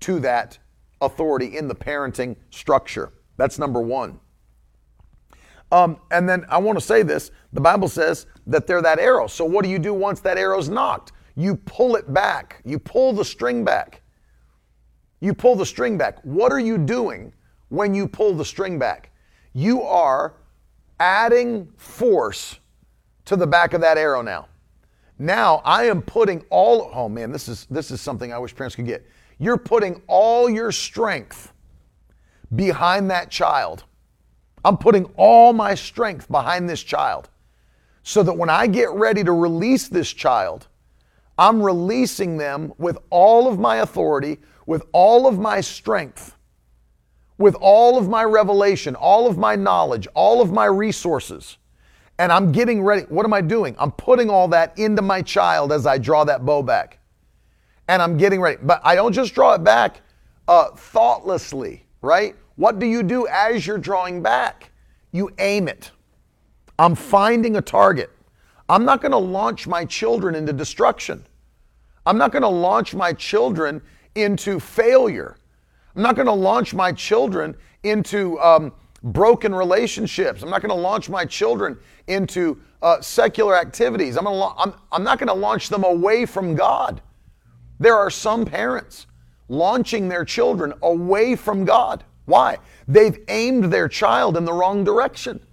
[0.00, 0.58] to that
[1.02, 3.12] authority in the parenting structure.
[3.36, 4.18] That's number one.
[5.70, 9.26] Um, and then I want to say this the Bible says that they're that arrow.
[9.26, 11.12] So, what do you do once that arrow's nocked?
[11.34, 14.02] You pull it back, you pull the string back.
[15.20, 16.18] You pull the string back.
[16.24, 17.32] What are you doing
[17.68, 19.12] when you pull the string back?
[19.54, 20.34] You are
[20.98, 22.58] adding force
[23.26, 24.48] to the back of that arrow now.
[25.18, 28.76] Now I am putting all oh man, this is this is something I wish parents
[28.76, 29.06] could get.
[29.42, 31.52] You're putting all your strength
[32.54, 33.82] behind that child.
[34.64, 37.28] I'm putting all my strength behind this child
[38.04, 40.68] so that when I get ready to release this child,
[41.36, 46.36] I'm releasing them with all of my authority, with all of my strength,
[47.36, 51.58] with all of my revelation, all of my knowledge, all of my resources.
[52.16, 53.06] And I'm getting ready.
[53.08, 53.74] What am I doing?
[53.80, 57.00] I'm putting all that into my child as I draw that bow back
[57.92, 58.56] and I'm getting ready.
[58.62, 60.00] But I don't just draw it back
[60.48, 62.34] uh, thoughtlessly, right?
[62.56, 64.70] What do you do as you're drawing back?
[65.12, 65.90] You aim it.
[66.78, 68.10] I'm finding a target.
[68.70, 71.26] I'm not going to launch my children into destruction.
[72.06, 73.82] I'm not going to launch my children
[74.14, 75.36] into failure.
[75.94, 80.42] I'm not going to launch my children into um, broken relationships.
[80.42, 84.16] I'm not going to launch my children into uh, secular activities.
[84.16, 87.02] I'm, gonna, I'm, I'm not going to launch them away from God.
[87.82, 89.08] There are some parents
[89.48, 92.04] launching their children away from God.
[92.26, 92.58] Why?
[92.86, 95.44] They've aimed their child in the wrong direction.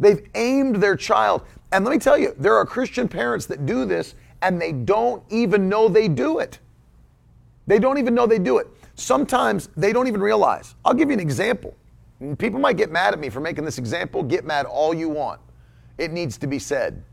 [0.00, 1.42] They've aimed their child.
[1.70, 5.22] And let me tell you, there are Christian parents that do this and they don't
[5.30, 6.58] even know they do it.
[7.68, 8.66] They don't even know they do it.
[8.96, 10.74] Sometimes they don't even realize.
[10.84, 11.76] I'll give you an example.
[12.36, 14.24] People might get mad at me for making this example.
[14.24, 15.40] Get mad all you want.
[15.98, 17.04] It needs to be said.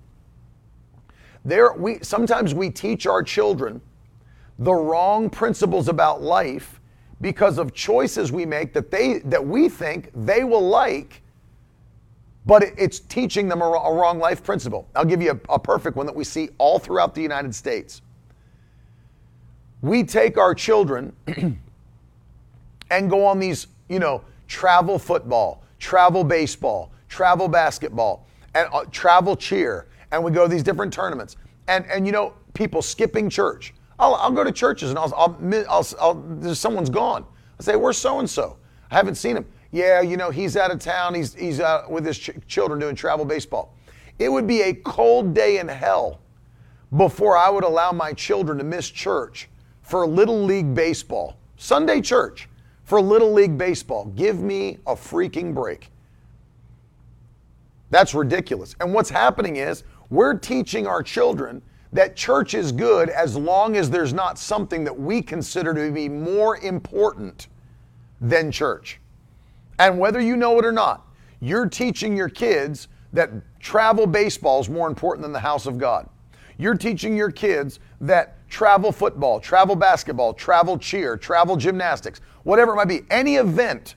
[1.45, 3.81] There, we sometimes we teach our children
[4.61, 6.79] the wrong principles about life
[7.19, 11.21] because of choices we make that they that we think they will like
[12.45, 14.87] but it's teaching them a, wrong life principle.
[14.95, 18.01] I'll give you a, a perfect one that we see all throughout the united states.
[19.81, 21.13] We take our children
[22.91, 29.35] and go on these you know travel football travel baseball travel basketball and uh, travel
[29.35, 31.35] cheer and we go to these different tournaments.
[31.67, 35.37] And and you know people skipping church I'll, I'll go to churches and I'll, I'll,
[35.69, 37.23] I'll, I'll someone's gone.
[37.59, 38.57] I say, where's so and so?
[38.89, 39.45] I haven't seen him.
[39.71, 41.13] Yeah, you know, he's out of town.
[41.13, 43.75] He's, he's out with his ch- children doing travel baseball.
[44.17, 46.19] It would be a cold day in hell
[46.97, 49.47] before I would allow my children to miss church
[49.83, 52.49] for Little League Baseball, Sunday church
[52.83, 54.05] for Little League Baseball.
[54.15, 55.89] Give me a freaking break.
[57.91, 58.75] That's ridiculous.
[58.79, 61.61] And what's happening is we're teaching our children
[61.93, 66.07] that church is good as long as there's not something that we consider to be
[66.07, 67.47] more important
[68.21, 68.99] than church.
[69.79, 71.07] And whether you know it or not,
[71.39, 76.07] you're teaching your kids that travel baseball is more important than the house of God.
[76.57, 82.75] You're teaching your kids that travel football, travel basketball, travel cheer, travel gymnastics, whatever it
[82.75, 83.95] might be, any event,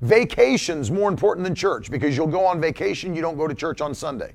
[0.00, 3.80] vacation's more important than church because you'll go on vacation, you don't go to church
[3.80, 4.32] on Sunday.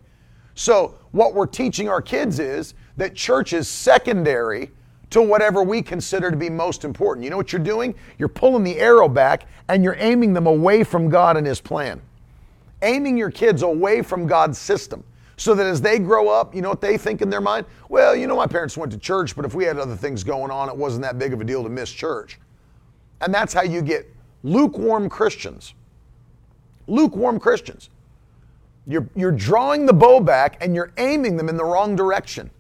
[0.54, 4.72] So, what we're teaching our kids is that church is secondary
[5.10, 7.24] to whatever we consider to be most important.
[7.24, 7.96] You know what you're doing?
[8.18, 12.02] You're pulling the arrow back and you're aiming them away from God and His plan.
[12.82, 15.04] Aiming your kids away from God's system
[15.38, 17.66] so that as they grow up, you know what they think in their mind?
[17.90, 20.52] Well, you know, my parents went to church, but if we had other things going
[20.52, 22.40] on, it wasn't that big of a deal to miss church.
[23.22, 25.74] And that's how you get lukewarm Christians.
[26.88, 27.90] Lukewarm Christians.
[28.88, 32.52] You're, you're drawing the bow back and you're aiming them in the wrong direction.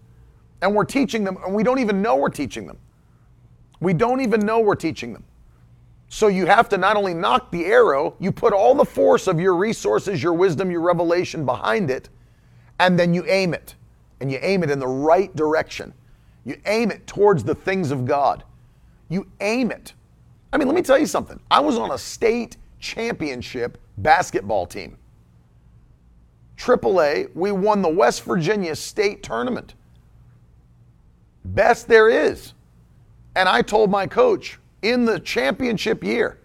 [0.61, 2.77] And we're teaching them, and we don't even know we're teaching them.
[3.79, 5.23] We don't even know we're teaching them.
[6.09, 9.39] So you have to not only nock the arrow, you put all the force of
[9.39, 12.09] your resources, your wisdom, your revelation behind it,
[12.79, 13.75] and then you aim it.
[14.21, 15.93] And you aim it in the right direction.
[16.45, 18.43] You aim it towards the things of God.
[19.09, 19.93] You aim it.
[20.53, 21.39] I mean, let me tell you something.
[21.51, 24.97] I was on a state championship basketball team.
[26.57, 29.73] AAA, we won the West Virginia State Tournament.
[31.53, 32.53] Best there is.
[33.35, 36.39] And I told my coach in the championship year,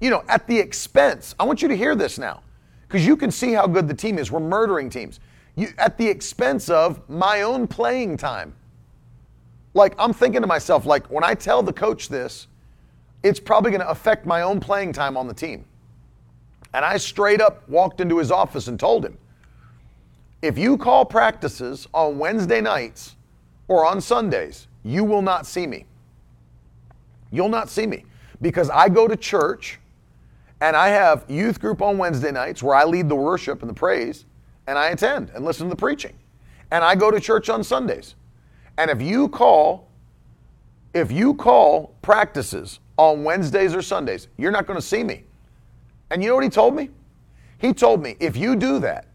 [0.00, 2.42] you know, at the expense, I want you to hear this now,
[2.86, 4.30] because you can see how good the team is.
[4.30, 5.20] We're murdering teams.
[5.54, 8.54] You, at the expense of my own playing time.
[9.74, 12.46] Like, I'm thinking to myself, like, when I tell the coach this,
[13.22, 15.64] it's probably going to affect my own playing time on the team.
[16.74, 19.18] And I straight up walked into his office and told him
[20.42, 23.16] if you call practices on Wednesday nights
[23.68, 25.86] or on Sundays, you will not see me.
[27.30, 28.04] You'll not see me
[28.40, 29.78] because I go to church
[30.60, 33.74] and I have youth group on Wednesday nights where I lead the worship and the
[33.74, 34.24] praise
[34.66, 36.14] and I attend and listen to the preaching.
[36.70, 38.14] And I go to church on Sundays.
[38.78, 39.86] And if you call
[40.94, 45.24] if you call practices on Wednesdays or Sundays, you're not going to see me.
[46.10, 46.88] And you know what he told me?
[47.58, 49.06] He told me, if you do that,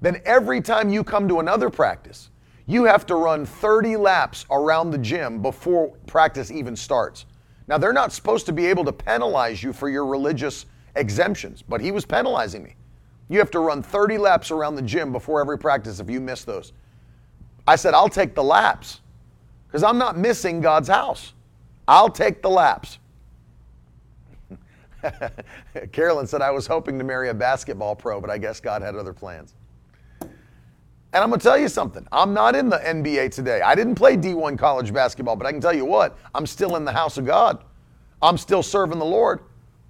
[0.00, 2.30] then every time you come to another practice,
[2.66, 7.26] you have to run 30 laps around the gym before practice even starts.
[7.68, 11.80] Now, they're not supposed to be able to penalize you for your religious exemptions, but
[11.80, 12.74] he was penalizing me.
[13.28, 16.44] You have to run 30 laps around the gym before every practice if you miss
[16.44, 16.72] those.
[17.66, 19.00] I said, I'll take the laps
[19.66, 21.32] because I'm not missing God's house.
[21.88, 22.98] I'll take the laps.
[25.92, 28.96] Carolyn said, I was hoping to marry a basketball pro, but I guess God had
[28.96, 29.54] other plans.
[31.16, 32.06] And I'm going to tell you something.
[32.12, 33.62] I'm not in the NBA today.
[33.62, 36.84] I didn't play D1 college basketball, but I can tell you what, I'm still in
[36.84, 37.64] the house of God.
[38.20, 39.40] I'm still serving the Lord.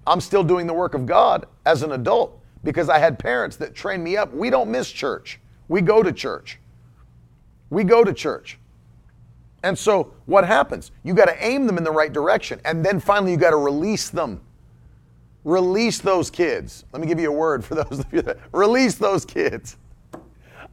[0.05, 3.75] I'm still doing the work of God as an adult because I had parents that
[3.75, 4.33] trained me up.
[4.33, 6.59] We don't miss church, we go to church.
[7.69, 8.57] We go to church.
[9.63, 10.91] And so what happens?
[11.03, 12.61] You got to aim them in the right direction.
[12.63, 14.39] And then finally, you got to release them
[15.47, 16.83] Release those kids.
[16.91, 19.77] Let me give you a word for those of you that release those kids.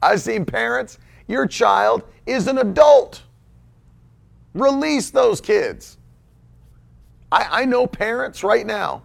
[0.05, 3.23] I've seen parents, your child is an adult.
[4.53, 5.97] Release those kids.
[7.33, 9.03] I, I know parents right now,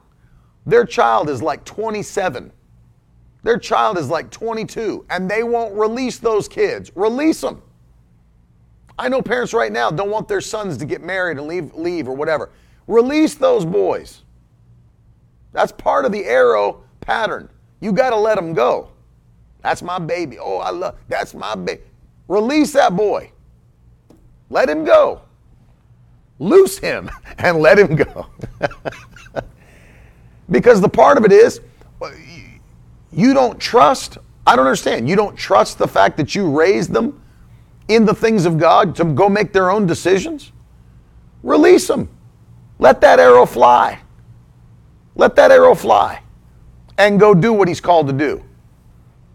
[0.65, 2.51] their child is like 27.
[3.43, 6.91] Their child is like 22, and they won't release those kids.
[6.95, 7.61] Release them.
[8.97, 12.09] I know parents right now don't want their sons to get married and leave, leave
[12.09, 12.51] or whatever.
[12.87, 14.23] Release those boys.
[15.53, 17.49] That's part of the arrow pattern.
[17.79, 18.91] You got to let them go.
[19.61, 20.37] That's my baby.
[20.39, 20.95] Oh, I love.
[21.07, 21.81] That's my baby.
[22.27, 23.31] Release that boy.
[24.49, 25.21] Let him go.
[26.39, 28.27] Loose him and let him go.
[30.49, 31.59] because the part of it is
[33.11, 34.17] you don't trust.
[34.47, 35.09] I don't understand.
[35.09, 37.21] You don't trust the fact that you raised them
[37.87, 40.51] in the things of God to go make their own decisions?
[41.43, 42.07] Release them.
[42.77, 43.99] Let that arrow fly.
[45.15, 46.21] Let that arrow fly
[46.97, 48.43] and go do what he's called to do.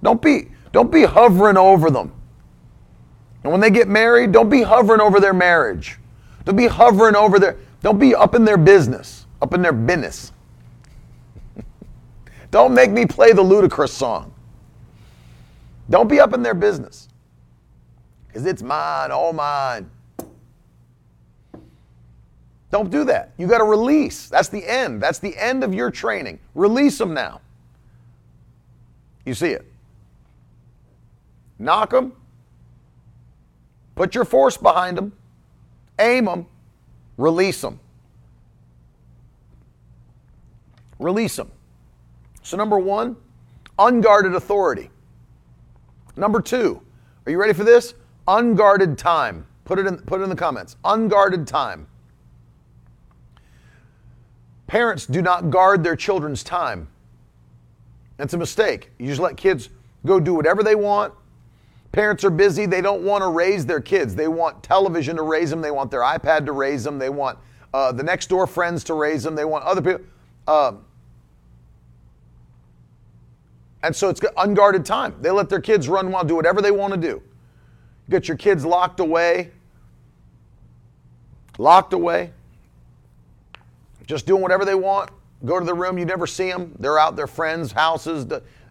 [0.05, 2.13] Don't be, don't be hovering over them.
[3.43, 5.99] And when they get married, don't be hovering over their marriage.
[6.45, 10.31] Don't be hovering over their, don't be up in their business, up in their business.
[12.51, 14.33] don't make me play the Ludacris song.
[15.89, 17.09] Don't be up in their business
[18.27, 19.91] because it's mine, all mine.
[22.71, 23.33] Don't do that.
[23.39, 24.29] You got to release.
[24.29, 25.01] That's the end.
[25.01, 26.41] That's the end of your training.
[26.55, 27.41] Release them now.
[29.25, 29.71] You see it.
[31.59, 32.13] Nock them.
[33.95, 35.13] Put your force behind them.
[35.99, 36.47] Aim them.
[37.17, 37.79] Release them.
[40.99, 41.51] Release them.
[42.43, 43.17] So, number one,
[43.79, 44.91] unguarded authority.
[46.17, 46.81] Number two,
[47.27, 47.95] are you ready for this?
[48.29, 49.47] Unguarded time.
[49.65, 50.77] Put it in, put it in the comments.
[50.85, 51.87] Unguarded time.
[54.67, 56.89] Parents do not guard their children's time.
[58.17, 58.91] That's a mistake.
[58.99, 59.71] You just let kids
[60.07, 61.15] go do whatever they want.
[61.95, 62.67] Parents are busy.
[62.67, 64.17] They don't want to raise their kids.
[64.17, 65.61] They want television to raise them.
[65.61, 66.99] They want their iPad to raise them.
[66.99, 67.39] They want
[67.73, 69.37] uh, the next door friends to raise them.
[69.37, 70.05] They want other people.
[70.49, 70.73] Uh,
[73.85, 75.15] and so it's unguarded time.
[75.21, 77.23] They let their kids run wild, do whatever they want to do.
[78.11, 79.53] Get your kids locked away.
[81.59, 82.33] Locked away.
[84.05, 85.11] Just doing whatever they want.
[85.45, 86.75] Go to the room, you never see them.
[86.81, 88.27] They're out their friends' houses,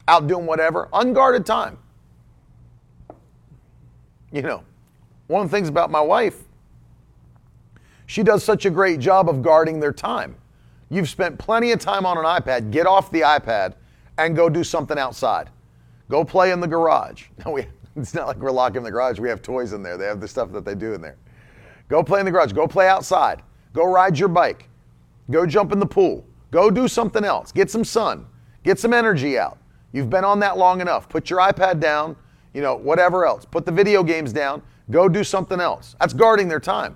[0.09, 0.89] out doing whatever.
[0.91, 1.77] Unguarded time.
[4.33, 4.63] You know,
[5.27, 6.39] one of the things about my wife,
[8.07, 10.35] she does such a great job of guarding their time.
[10.89, 12.71] You've spent plenty of time on an iPad.
[12.71, 13.75] Get off the iPad
[14.17, 15.49] and go do something outside.
[16.09, 17.25] Go play in the garage.
[17.45, 19.19] Now we it's not like we're locking the garage.
[19.19, 19.97] We have toys in there.
[19.97, 21.17] They have the stuff that they do in there.
[21.89, 22.51] Go play in the garage.
[22.51, 23.43] Go play outside.
[23.71, 24.67] Go ride your bike.
[25.29, 26.25] Go jump in the pool.
[26.49, 27.51] Go do something else.
[27.51, 28.25] Get some sun.
[28.63, 29.59] Get some energy out.
[29.91, 31.07] You've been on that long enough.
[31.07, 32.15] Put your iPad down,
[32.53, 33.45] you know, whatever else.
[33.45, 34.61] Put the video games down.
[34.91, 35.95] Go do something else.
[35.99, 36.95] That's guarding their time.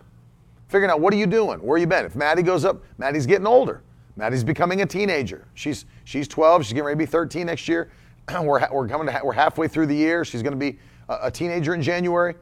[0.68, 1.60] Figuring out what are you doing?
[1.60, 2.06] Where you been?
[2.06, 3.82] If Maddie goes up, Maddie's getting older.
[4.18, 5.48] Maddie's becoming a teenager.
[5.54, 6.64] She's she's 12.
[6.64, 7.92] She's getting ready to be 13 next year.
[8.42, 10.26] we're, we're coming to, we're halfway through the year.
[10.26, 12.36] She's going to be a, a, teenager in January.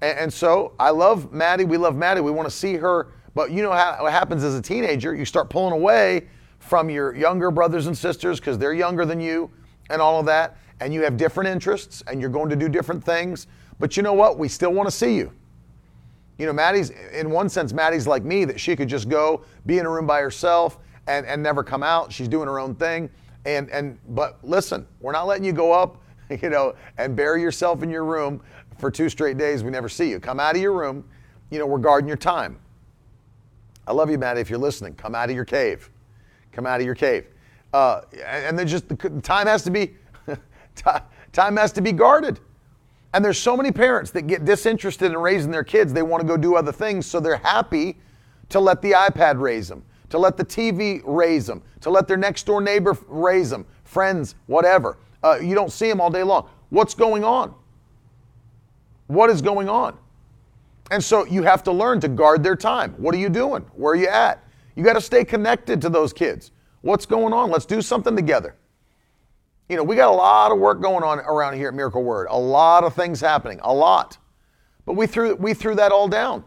[0.00, 1.64] And, and, so I love Maddie.
[1.64, 2.20] We love Maddie.
[2.20, 3.08] We want to see her.
[3.34, 5.14] But you know how, what happens as a teenager?
[5.14, 6.28] You start pulling away
[6.60, 9.50] from your younger brothers and sisters because they're younger than you
[9.90, 10.56] and all of that.
[10.84, 13.46] And you have different interests and you're going to do different things.
[13.78, 14.38] But you know what?
[14.38, 15.32] We still want to see you.
[16.36, 19.78] You know, Maddie's, in one sense, Maddie's like me that she could just go be
[19.78, 22.12] in a room by herself and, and never come out.
[22.12, 23.08] She's doing her own thing.
[23.46, 26.02] And and but listen, we're not letting you go up,
[26.42, 28.42] you know, and bury yourself in your room
[28.76, 29.64] for two straight days.
[29.64, 30.20] We never see you.
[30.20, 31.02] Come out of your room.
[31.48, 32.58] You know, we're guarding your time.
[33.86, 34.36] I love you, Matt.
[34.36, 35.88] If you're listening, come out of your cave.
[36.52, 37.24] Come out of your cave.
[37.72, 39.94] Uh, and then just the time has to be
[41.32, 42.40] time has to be guarded.
[43.12, 45.92] And there's so many parents that get disinterested in raising their kids.
[45.92, 47.98] They want to go do other things, so they're happy
[48.48, 52.16] to let the iPad raise them to let the TV raise them, to let their
[52.16, 54.96] next door neighbor raise them, friends, whatever.
[55.24, 56.48] Uh, you don't see them all day long.
[56.70, 57.52] What's going on?
[59.08, 59.98] What is going on?
[60.92, 62.94] And so you have to learn to guard their time.
[62.96, 63.62] What are you doing?
[63.74, 64.44] Where are you at?
[64.76, 66.52] You got to stay connected to those kids.
[66.82, 67.50] What's going on?
[67.50, 68.54] Let's do something together.
[69.68, 72.26] You know, we got a lot of work going on around here at Miracle Word.
[72.30, 74.18] A lot of things happening, a lot.
[74.84, 76.44] But we threw we threw that all down.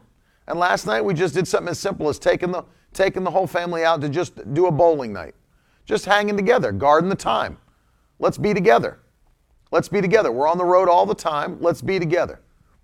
[0.48, 2.64] And last night we just did something as simple as taking the
[2.94, 5.36] taking the whole family out to just do a bowling night.
[5.86, 7.58] Just hanging together, guarding the time.
[8.20, 9.00] Let's be together.
[9.72, 10.32] Let's be together.
[10.32, 11.58] We're on the road all the time.
[11.60, 12.42] Let's be together.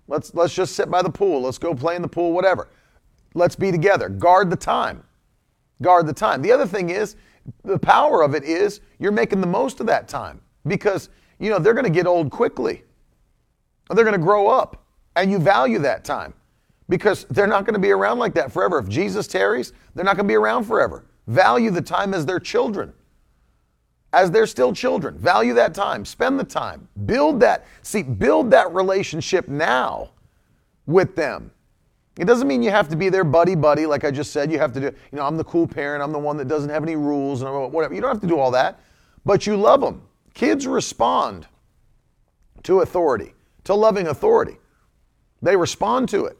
[0.08, 1.42] Let's let's just sit by the pool.
[1.42, 2.68] Let's go play in the pool, whatever.
[3.34, 4.08] Let's be together.
[4.08, 5.04] Guard the time.
[5.80, 6.42] Guard the time.
[6.42, 7.16] The other thing is,
[7.62, 11.58] the power of it is you're making the most of that time because, you know,
[11.58, 12.84] they're going to get old quickly.
[13.90, 14.84] They're going to grow up
[15.16, 16.34] and you value that time
[16.88, 18.78] because they're not going to be around like that forever.
[18.78, 21.04] If Jesus tarries, they're not going to be around forever.
[21.26, 22.92] Value the time as their children.
[24.12, 28.72] As they're still children, value that time, spend the time, build that, see, build that
[28.72, 30.10] relationship now
[30.86, 31.50] with them.
[32.16, 34.52] It doesn't mean you have to be their buddy buddy, like I just said.
[34.52, 36.70] You have to do, you know, I'm the cool parent, I'm the one that doesn't
[36.70, 37.94] have any rules and whatever.
[37.94, 38.80] You don't have to do all that,
[39.24, 40.02] but you love them.
[40.32, 41.46] Kids respond
[42.62, 43.34] to authority,
[43.64, 44.58] to loving authority.
[45.42, 46.38] They respond to it.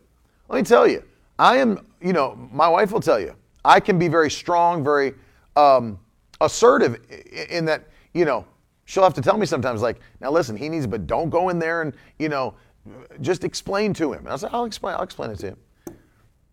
[0.48, 1.02] Let me tell you,
[1.38, 5.14] I am, you know, my wife will tell you, I can be very strong, very
[5.56, 5.98] um,
[6.40, 7.00] assertive
[7.50, 8.46] in that, you know,
[8.84, 11.58] she'll have to tell me sometimes, like, now listen, he needs, but don't go in
[11.58, 12.54] there and, you know,
[13.20, 14.20] just explain to him.
[14.20, 15.56] And I said, I'll explain, I'll explain it to him.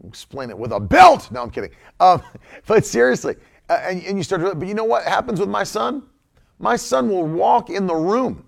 [0.08, 1.32] Explain it with a belt.
[1.32, 1.72] No, I'm kidding.
[2.00, 2.22] Um,
[2.68, 3.36] but seriously,
[3.70, 6.04] uh, and, and you start to, but you know what happens with my son?
[6.60, 8.46] My son will walk in the room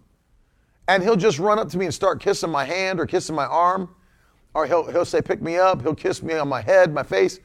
[0.88, 3.46] and he'll just run up to me and start kissing my hand or kissing my
[3.46, 3.94] arm.
[4.54, 5.82] Or he'll, he'll say, pick me up.
[5.82, 7.40] He'll kiss me on my head, my face.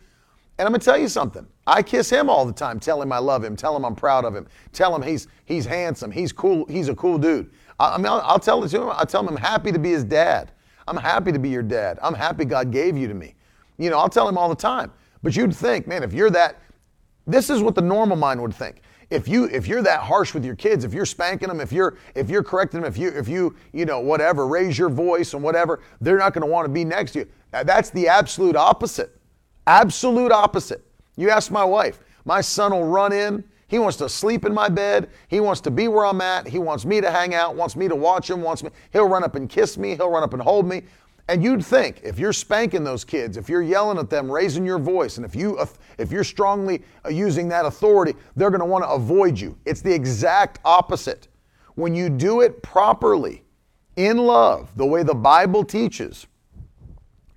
[0.58, 1.46] And I'm gonna tell you something.
[1.68, 4.24] I kiss him all the time, tell him I love him, tell him I'm proud
[4.24, 7.50] of him, tell him he's he's handsome, he's cool, he's a cool dude.
[7.78, 8.90] I, I mean, I'll, I'll, tell him.
[8.90, 10.52] I'll tell him I'm happy to be his dad.
[10.86, 11.98] I'm happy to be your dad.
[12.02, 13.34] I'm happy God gave you to me.
[13.78, 14.92] You know, I'll tell him all the time.
[15.22, 16.56] But you'd think, man, if you're that,
[17.26, 18.82] this is what the normal mind would think.
[19.10, 21.96] If you if you're that harsh with your kids, if you're spanking them, if you're
[22.14, 25.42] if you're correcting them, if you if you you know whatever, raise your voice and
[25.42, 27.28] whatever, they're not going to want to be next to you.
[27.50, 29.18] That's the absolute opposite.
[29.66, 30.84] Absolute opposite.
[31.16, 33.44] You ask my wife, my son will run in.
[33.68, 35.10] He wants to sleep in my bed.
[35.28, 36.48] He wants to be where I'm at.
[36.48, 38.70] He wants me to hang out, wants me to watch him, wants me.
[38.92, 39.94] He'll run up and kiss me.
[39.94, 40.82] He'll run up and hold me.
[41.28, 44.78] And you'd think if you're spanking those kids, if you're yelling at them, raising your
[44.78, 45.58] voice, and if you
[45.98, 49.58] if you're strongly uh, using that authority, they're going to want to avoid you.
[49.66, 51.28] It's the exact opposite.
[51.74, 53.44] When you do it properly,
[53.96, 56.26] in love, the way the Bible teaches,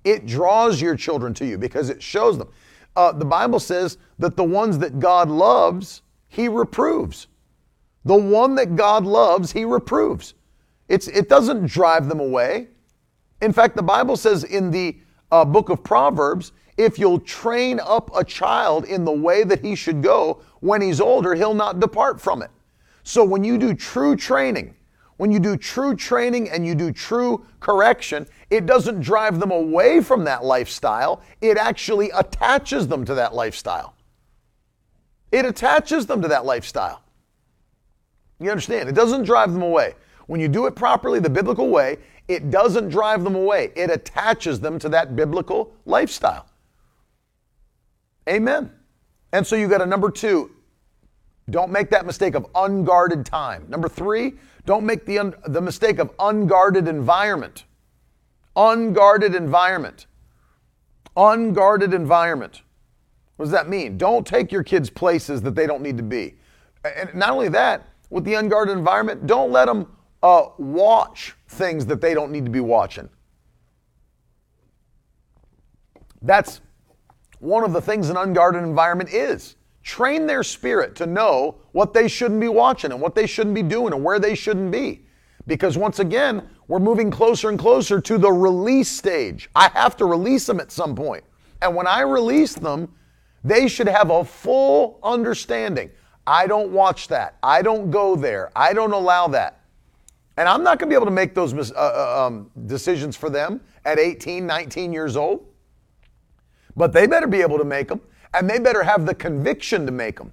[0.04, 2.48] it draws your children to you because it shows them.
[2.96, 6.02] Uh, the Bible says that the ones that God loves,
[6.32, 7.26] He reproves.
[8.06, 10.32] The one that God loves, He reproves.
[10.88, 12.68] It's, it doesn't drive them away.
[13.42, 14.96] In fact, the Bible says in the
[15.30, 19.74] uh, book of Proverbs, if you'll train up a child in the way that he
[19.74, 22.50] should go, when he's older, he'll not depart from it.
[23.02, 24.74] So when you do true training,
[25.18, 30.00] when you do true training and you do true correction, it doesn't drive them away
[30.00, 33.94] from that lifestyle, it actually attaches them to that lifestyle.
[35.32, 37.02] It attaches them to that lifestyle.
[38.38, 38.88] You understand?
[38.88, 39.94] It doesn't drive them away.
[40.26, 43.72] When you do it properly, the biblical way, it doesn't drive them away.
[43.74, 46.46] It attaches them to that biblical lifestyle.
[48.28, 48.70] Amen.
[49.32, 50.50] And so you got a number two,
[51.50, 53.66] don't make that mistake of unguarded time.
[53.68, 57.64] Number three, don't make the, un- the mistake of unguarded environment.
[58.54, 60.06] Unguarded environment.
[61.16, 62.62] Unguarded environment.
[63.36, 63.98] What does that mean?
[63.98, 66.36] Don't take your kids places that they don't need to be.
[66.84, 69.86] And not only that, with the unguarded environment, don't let them
[70.22, 73.08] uh, watch things that they don't need to be watching.
[76.20, 76.60] That's
[77.40, 82.06] one of the things an unguarded environment is train their spirit to know what they
[82.06, 85.04] shouldn't be watching and what they shouldn't be doing and where they shouldn't be.
[85.46, 89.50] Because once again, we're moving closer and closer to the release stage.
[89.56, 91.24] I have to release them at some point.
[91.60, 92.92] And when I release them,
[93.44, 95.90] they should have a full understanding.
[96.26, 97.36] I don't watch that.
[97.42, 98.50] I don't go there.
[98.54, 99.60] I don't allow that.
[100.36, 103.28] And I'm not going to be able to make those uh, uh, um, decisions for
[103.28, 105.46] them at 18, 19 years old.
[106.76, 108.00] But they better be able to make them
[108.34, 110.32] and they better have the conviction to make them.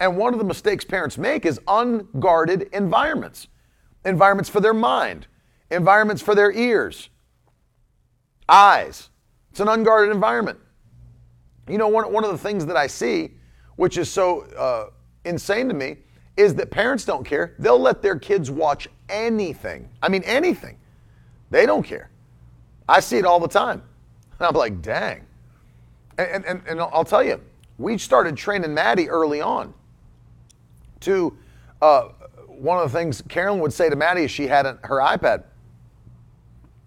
[0.00, 3.48] And one of the mistakes parents make is unguarded environments
[4.02, 5.26] environments for their mind,
[5.70, 7.10] environments for their ears,
[8.48, 9.10] eyes.
[9.50, 10.58] It's an unguarded environment.
[11.70, 13.32] You know, one, one of the things that I see,
[13.76, 14.90] which is so uh,
[15.24, 15.98] insane to me,
[16.36, 17.54] is that parents don't care.
[17.58, 19.88] They'll let their kids watch anything.
[20.02, 20.78] I mean, anything.
[21.50, 22.10] They don't care.
[22.88, 23.82] I see it all the time.
[24.38, 25.26] And I'm like, dang.
[26.18, 27.40] And, and, and I'll tell you,
[27.78, 29.72] we started training Maddie early on
[31.00, 31.36] to,
[31.80, 32.08] uh,
[32.46, 35.44] one of the things Carolyn would say to Maddie is she had her iPad.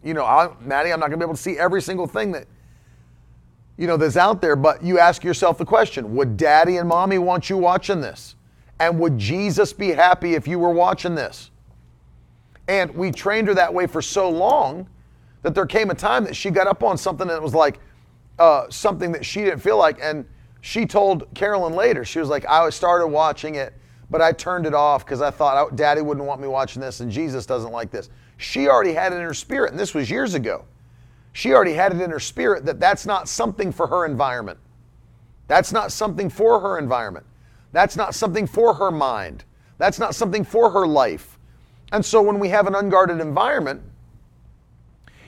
[0.04, 2.32] You know, I, Maddie, I'm not going to be able to see every single thing
[2.34, 2.46] that,
[3.78, 7.17] you know, that's out there, but you ask yourself the question would daddy and mommy
[7.17, 8.36] want you watching this?
[8.80, 11.51] And would Jesus be happy if you were watching this?
[12.67, 14.88] And we trained her that way for so long
[15.41, 17.80] that there came a time that she got up on something that was like,
[18.39, 20.26] uh, something that she didn't feel like, and
[20.61, 23.74] she told Carolyn later, she was like, I started watching it,
[24.09, 27.01] but I turned it off because I thought oh, daddy wouldn't want me watching this
[27.01, 28.09] and Jesus doesn't like this.
[28.38, 30.65] She already had it in her spirit, and this was years ago.
[31.34, 34.60] She already had it in her spirit that that's not something for her environment.
[35.48, 37.26] That's not something for her environment.
[37.72, 39.44] That's not something for her mind.
[39.78, 41.40] That's not something for her life.
[41.92, 43.82] And so when we have an unguarded environment,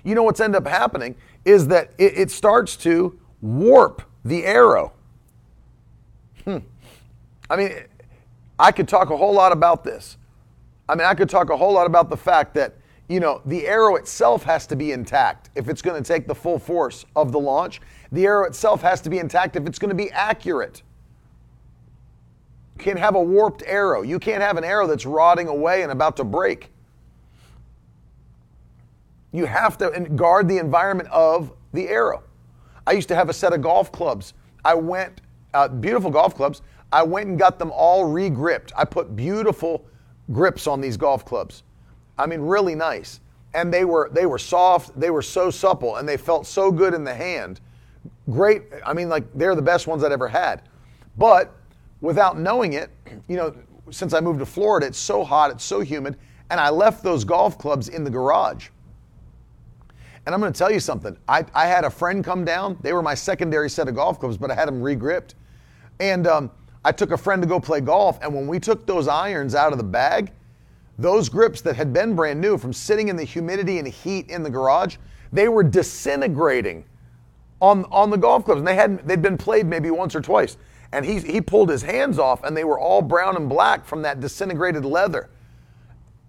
[0.03, 4.93] you know what's end up happening is that it, it starts to warp the arrow.
[6.43, 6.60] Hmm.
[7.49, 7.74] I mean,
[8.58, 10.18] I could talk a whole lot about this.
[10.88, 12.76] I mean, I could talk a whole lot about the fact that,
[13.08, 16.34] you know, the arrow itself has to be intact if it's going to take the
[16.34, 17.82] full force of the launch.
[18.12, 20.82] The arrow itself has to be intact if it's going to be accurate.
[22.78, 24.01] You can't have a warped arrow.
[24.01, 26.72] You can't have an arrow that's rotting away and about to break.
[29.32, 32.24] You have to guard the environment of the arrow.
[32.88, 34.34] I used to have a set of golf clubs.
[34.64, 35.22] I went,
[35.53, 36.62] uh, beautiful golf clubs.
[36.91, 38.72] I went and got them all re-gripped.
[38.76, 39.86] I put beautiful
[40.32, 41.64] grips on these golf clubs.
[42.18, 43.20] I mean, really nice.
[43.53, 44.99] And they were they were soft.
[44.99, 47.61] They were so supple, and they felt so good in the hand.
[48.30, 48.63] Great.
[48.86, 50.63] I mean, like they're the best ones I'd ever had.
[51.18, 51.55] But
[52.01, 52.89] without knowing it,
[53.28, 53.55] you know,
[53.91, 56.18] since I moved to Florida, it's so hot, it's so humid,
[56.49, 58.70] and I left those golf clubs in the garage.
[60.26, 61.16] And I'm going to tell you something.
[61.28, 62.78] I, I had a friend come down.
[62.82, 65.36] They were my secondary set of golf clubs, but I had them re-gripped.
[65.99, 66.51] And um,
[66.84, 68.18] I took a friend to go play golf.
[68.24, 70.32] And when we took those irons out of the bag,
[70.97, 74.43] those grips that had been brand new from sitting in the humidity and heat in
[74.43, 74.97] the garage,
[75.31, 76.85] they were disintegrating
[77.61, 78.59] on, on the golf clubs.
[78.59, 80.57] And they hadn't, they'd been played maybe once or twice.
[80.91, 84.01] And he, he pulled his hands off and they were all brown and black from
[84.03, 85.29] that disintegrated leather.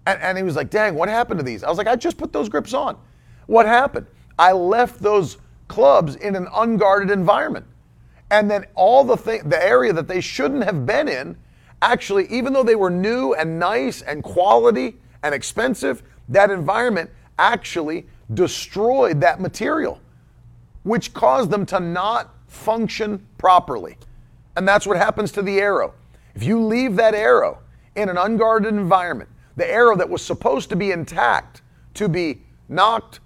[0.05, 1.63] And, and he was like, dang, what happened to these?
[1.63, 2.97] I was like, I just put those grips on.
[3.45, 4.07] What happened?
[4.37, 5.37] I left those
[5.67, 7.65] clubs in an unguarded environment.
[8.29, 11.37] And then all the thing, the area that they shouldn't have been in,
[11.81, 17.09] actually, even though they were new and nice and quality and expensive, that environment
[17.39, 20.01] actually destroyed that material,
[20.83, 23.97] which caused them to not function properly.
[24.55, 25.93] And that's what happens to the arrow.
[26.35, 27.59] If you leave that arrow
[27.95, 31.61] in an unguarded environment, the arrow that was supposed to be intact,
[31.95, 33.19] to be nocked,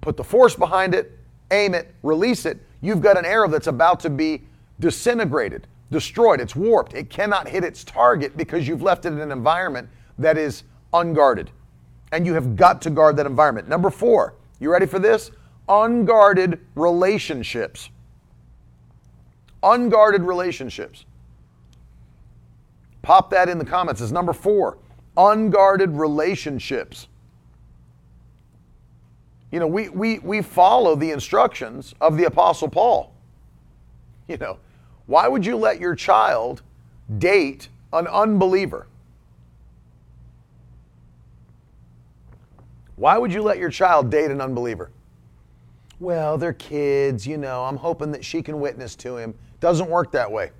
[0.00, 1.18] put the force behind it,
[1.50, 4.42] aim it, release it, you've got an arrow that's about to be
[4.80, 6.40] disintegrated, destroyed.
[6.40, 6.94] It's warped.
[6.94, 9.88] It cannot hit its target because you've left it in an environment
[10.18, 11.50] that is unguarded.
[12.10, 13.68] And you have got to guard that environment.
[13.68, 15.30] Number four, you ready for this?
[15.68, 17.90] Unguarded relationships.
[19.62, 21.04] Unguarded relationships.
[23.02, 24.78] Pop that in the comments as number four.
[25.16, 27.08] Unguarded relationships.
[29.50, 33.12] You know, we, we, we follow the instructions of the Apostle Paul.
[34.26, 34.58] You know,
[35.06, 36.62] why would you let your child
[37.18, 38.86] date an unbeliever?
[42.96, 44.90] Why would you let your child date an unbeliever?
[45.98, 49.34] Well, they're kids, you know, I'm hoping that she can witness to him.
[49.60, 50.50] Doesn't work that way.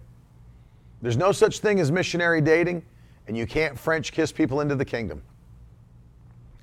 [1.03, 2.85] There's no such thing as missionary dating,
[3.27, 5.23] and you can't French kiss people into the kingdom.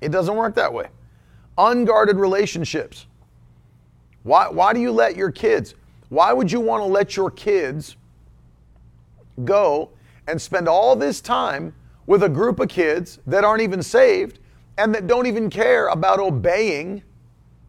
[0.00, 0.88] It doesn't work that way
[1.58, 3.06] unguarded relationships.
[4.22, 5.74] Why, why do you let your kids,
[6.10, 7.96] why would you want to let your kids
[9.44, 9.90] go
[10.26, 11.72] and spend all this time
[12.06, 14.40] with a group of kids that aren't even saved
[14.76, 17.02] and that don't even care about obeying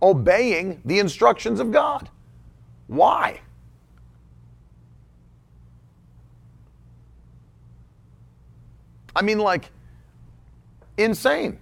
[0.01, 2.09] obeying the instructions of God?
[2.87, 3.39] Why?
[9.15, 9.69] I mean like
[10.97, 11.59] insane.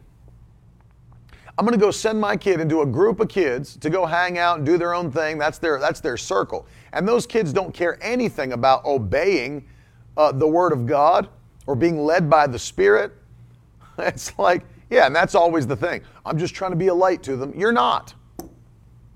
[1.59, 4.37] I'm going to go send my kid into a group of kids to go hang
[4.37, 5.37] out and do their own thing.
[5.37, 6.65] That's their that's their circle.
[6.93, 9.67] And those kids don't care anything about obeying
[10.15, 11.27] uh, the word of God
[11.67, 13.11] or being led by the Spirit.
[13.99, 16.01] It's like, yeah, and that's always the thing.
[16.25, 17.51] I'm just trying to be a light to them.
[17.53, 18.13] You're not.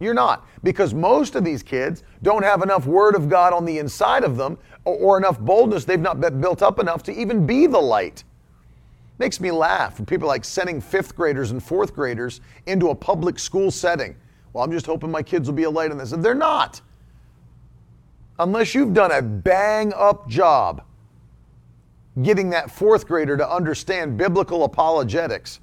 [0.01, 0.45] You're not.
[0.63, 4.35] Because most of these kids don't have enough word of God on the inside of
[4.35, 5.85] them or, or enough boldness.
[5.85, 8.25] They've not built up enough to even be the light.
[9.19, 13.37] Makes me laugh when people like sending fifth graders and fourth graders into a public
[13.37, 14.15] school setting.
[14.51, 16.11] Well, I'm just hoping my kids will be a light in this.
[16.11, 16.81] And they're not.
[18.39, 20.83] Unless you've done a bang up job
[22.21, 25.59] getting that fourth grader to understand biblical apologetics.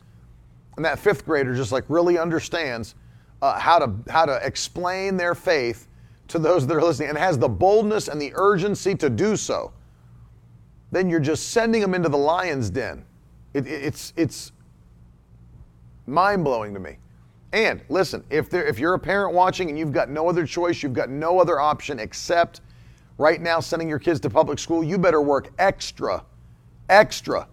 [0.77, 2.95] And that fifth grader just like really understands
[3.43, 5.87] uh, how, to, how to explain their faith
[6.29, 9.73] to those that are listening and has the boldness and the urgency to do so.
[10.93, 13.05] Then you're just sending them into the lion's den.
[13.55, 14.53] It, it's it's
[16.07, 16.99] mind blowing to me.
[17.53, 20.83] And listen, if there, if you're a parent watching and you've got no other choice,
[20.83, 22.61] you've got no other option except
[23.19, 26.25] right now sending your kids to public school, you better work extra,
[26.89, 27.49] extra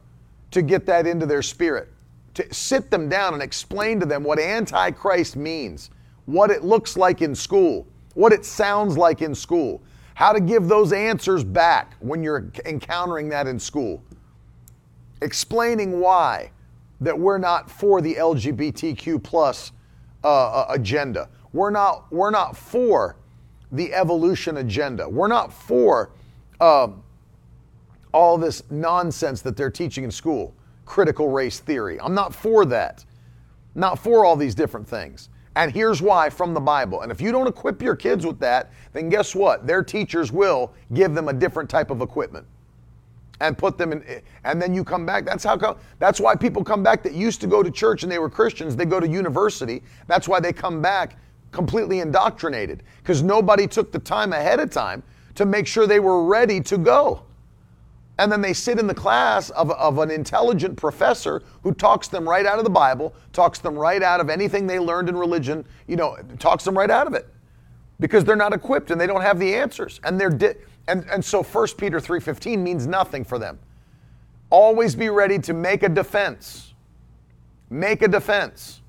[0.52, 1.92] to get that into their spirit.
[2.36, 5.90] To sit them down and explain to them what Antichrist means,
[6.26, 9.82] what it looks like in school, what it sounds like in school,
[10.14, 14.04] how to give those answers back when you're encountering that in school.
[15.22, 16.52] Explaining why
[17.02, 19.72] that we're not for the LGBTQ plus
[20.24, 21.30] uh, uh, agenda.
[21.54, 23.18] We're not, we're not for
[23.72, 25.08] the evolution agenda.
[25.08, 26.12] We're not for
[26.60, 26.90] uh,
[28.14, 30.56] all this nonsense that they're teaching in school,
[30.86, 32.00] critical race theory.
[32.00, 33.06] I'm not for that.
[33.76, 35.30] Not for all these different things.
[35.56, 37.02] And here's why from the Bible.
[37.02, 39.66] And if you don't equip your kids with that, then guess what?
[39.66, 42.46] Their teachers will give them a different type of equipment
[43.40, 45.26] and put them in and then you come back.
[45.26, 48.12] That's how come that's why people come back that used to go to church and
[48.12, 48.76] they were christians.
[48.76, 49.84] They go to university.
[50.08, 51.18] That's why they come back
[51.52, 55.04] completely indoctrinated because nobody took the time ahead of time
[55.36, 57.24] to make sure they were ready to go.
[58.20, 62.28] And then they sit in the class of, of an intelligent professor who talks them
[62.28, 65.64] right out of the bible talks them right out of anything they learned in religion
[65.86, 67.28] you know talks them right out of it
[68.00, 70.00] because they're not equipped and they don't have the answers.
[70.04, 70.56] And they're di-
[70.88, 73.60] and, and so 1 Peter 3:15 means nothing for them.
[74.50, 76.74] Always be ready to make a defense.
[77.70, 78.82] Make a defense.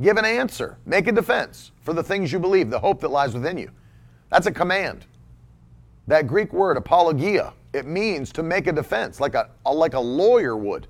[0.00, 0.78] Give an answer.
[0.86, 3.70] Make a defense for the things you believe, the hope that lies within you.
[4.30, 5.04] That's a command.
[6.06, 10.56] That Greek word apologia, it means to make a defense like a, like a lawyer
[10.56, 10.86] would.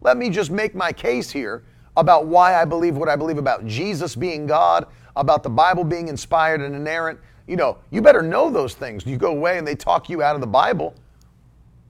[0.00, 1.64] Let me just make my case here
[1.96, 4.86] about why I believe what I believe about Jesus being God,
[5.16, 9.06] about the Bible being inspired and inerrant, you know, you better know those things.
[9.06, 10.94] You go away and they talk you out of the Bible,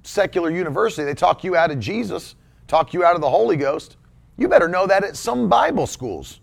[0.03, 2.35] secular university, they talk you out of Jesus,
[2.67, 3.97] talk you out of the Holy Ghost.
[4.37, 6.41] You better know that at some Bible schools.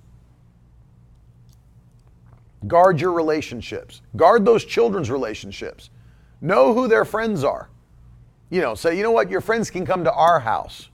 [2.66, 4.02] Guard your relationships.
[4.16, 5.90] Guard those children's relationships.
[6.42, 7.70] Know who their friends are.
[8.50, 10.90] You know, say, you know what, your friends can come to our house.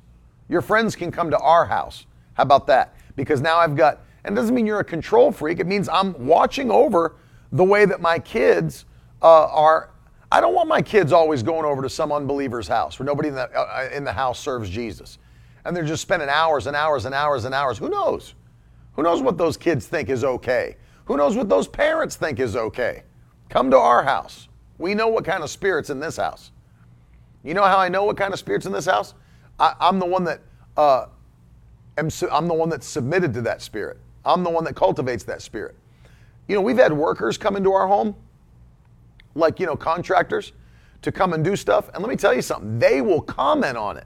[0.47, 2.05] Your friends can come to our house.
[2.33, 2.95] How about that?
[3.15, 5.59] Because now I've got, and it doesn't mean you're a control freak.
[5.59, 7.15] It means I'm watching over
[7.51, 8.85] the way that my kids
[9.21, 9.91] uh, are.
[10.31, 13.35] I don't want my kids always going over to some unbeliever's house where nobody in
[13.35, 15.17] the, uh, in the house serves Jesus.
[15.65, 17.79] And they're just spending hours and hours and hours and hours.
[17.79, 18.35] Who knows?
[18.93, 20.77] Who knows what those kids think is okay?
[21.05, 23.03] Who knows what those parents think is okay?
[23.49, 24.47] Come to our house.
[24.77, 26.51] We know what kind of spirits in this house.
[27.43, 29.15] You know how I know what kind of spirits in this house?
[29.59, 30.41] I, am the one that
[30.77, 31.07] uh,
[31.97, 33.97] am, I'm the one that's submitted to that spirit.
[34.25, 35.75] I'm the one that cultivates that spirit.
[36.49, 38.15] You know, we've had workers come into our home,
[39.35, 40.51] like, you know, contractors,
[41.03, 41.89] to come and do stuff.
[41.93, 44.05] And let me tell you something, they will comment on it.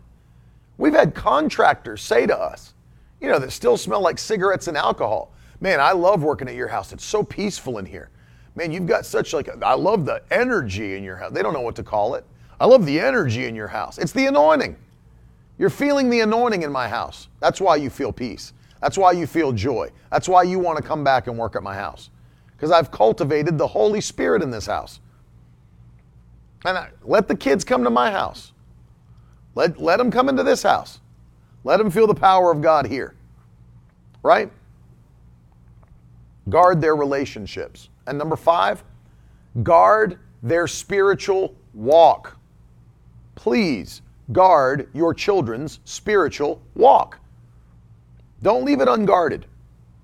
[0.77, 2.73] We've had contractors say to us,
[3.21, 5.31] you know, that still smell like cigarettes and alcohol.
[5.61, 6.91] Man, I love working at your house.
[6.91, 8.09] It's so peaceful in here.
[8.55, 11.31] Man, you've got such like, I love the energy in your house.
[11.31, 12.25] They don't know what to call it.
[12.59, 13.97] I love the energy in your house.
[13.97, 14.75] It's the anointing.
[15.57, 17.29] You're feeling the anointing in my house.
[17.39, 18.51] That's why you feel peace.
[18.81, 19.91] That's why you feel joy.
[20.11, 22.09] That's why you want to come back and work at my house
[22.63, 25.01] because I've cultivated the Holy Spirit in this house.
[26.63, 28.53] And I, let the kids come to my house.
[29.53, 31.01] Let, let them come into this house.
[31.65, 33.15] Let them feel the power of God here.
[34.23, 34.49] Right?
[36.47, 37.89] Guard their relationships.
[38.07, 38.81] And number five,
[39.61, 42.37] guard their spiritual walk.
[43.35, 44.01] Please
[44.31, 47.19] guard your children's spiritual walk.
[48.41, 49.47] Don't leave it unguarded.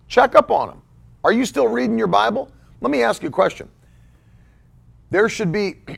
[0.10, 0.82] Check up on them.
[1.24, 2.49] Are you still reading your Bible?
[2.82, 3.70] Let me ask you a question.
[5.09, 5.76] There should be,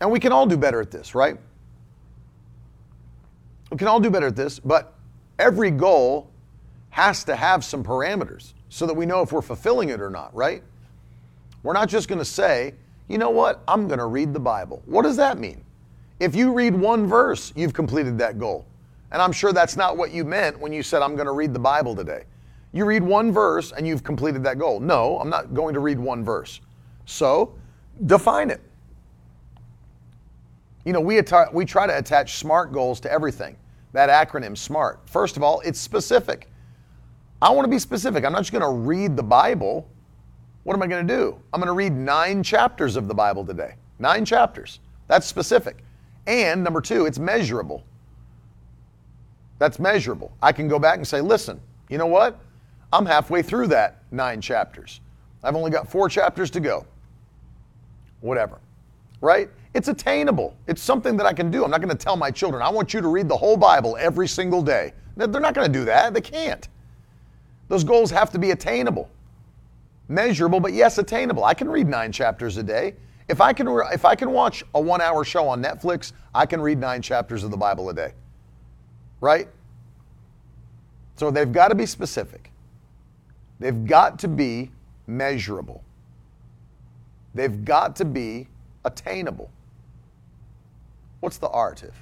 [0.00, 1.38] and we can all do better at this, right?
[3.70, 4.94] We can all do better at this, but
[5.38, 6.30] every goal
[6.90, 10.34] has to have some parameters so that we know if we're fulfilling it or not,
[10.34, 10.62] right?
[11.62, 12.74] We're not just going to say,
[13.08, 14.82] you know what, I'm going to read the Bible.
[14.86, 15.64] What does that mean?
[16.18, 18.66] If you read one verse, you've completed that goal.
[19.10, 21.52] And I'm sure that's not what you meant when you said, I'm going to read
[21.52, 22.24] the Bible today.
[22.72, 24.80] You read one verse and you've completed that goal.
[24.80, 26.60] No, I'm not going to read one verse.
[27.04, 27.54] So,
[28.06, 28.60] define it.
[30.84, 31.20] You know, we,
[31.52, 33.56] we try to attach SMART goals to everything.
[33.92, 35.00] That acronym, SMART.
[35.04, 36.48] First of all, it's specific.
[37.42, 38.24] I want to be specific.
[38.24, 39.88] I'm not just going to read the Bible.
[40.64, 41.38] What am I going to do?
[41.52, 43.74] I'm going to read nine chapters of the Bible today.
[43.98, 44.80] Nine chapters.
[45.08, 45.84] That's specific.
[46.26, 47.84] And number two, it's measurable.
[49.58, 50.32] That's measurable.
[50.40, 52.40] I can go back and say, listen, you know what?
[52.92, 55.00] I'm halfway through that nine chapters.
[55.42, 56.86] I've only got four chapters to go.
[58.20, 58.60] Whatever.
[59.20, 59.48] Right?
[59.74, 60.56] It's attainable.
[60.66, 61.64] It's something that I can do.
[61.64, 63.96] I'm not going to tell my children, I want you to read the whole Bible
[63.98, 64.92] every single day.
[65.16, 66.12] They're not going to do that.
[66.14, 66.68] They can't.
[67.68, 69.08] Those goals have to be attainable,
[70.08, 71.44] measurable, but yes, attainable.
[71.44, 72.94] I can read nine chapters a day.
[73.28, 76.60] If I can, if I can watch a one hour show on Netflix, I can
[76.60, 78.12] read nine chapters of the Bible a day.
[79.20, 79.48] Right?
[81.16, 82.51] So they've got to be specific.
[83.62, 84.72] They've got to be
[85.06, 85.84] measurable.
[87.32, 88.48] They've got to be
[88.84, 89.52] attainable.
[91.20, 91.94] What's the artive?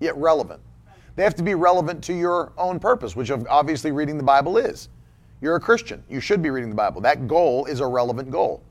[0.00, 0.62] Yet relevant.
[1.16, 4.88] They have to be relevant to your own purpose, which obviously reading the Bible is.
[5.42, 6.02] You're a Christian.
[6.08, 7.02] You should be reading the Bible.
[7.02, 8.62] That goal is a relevant goal.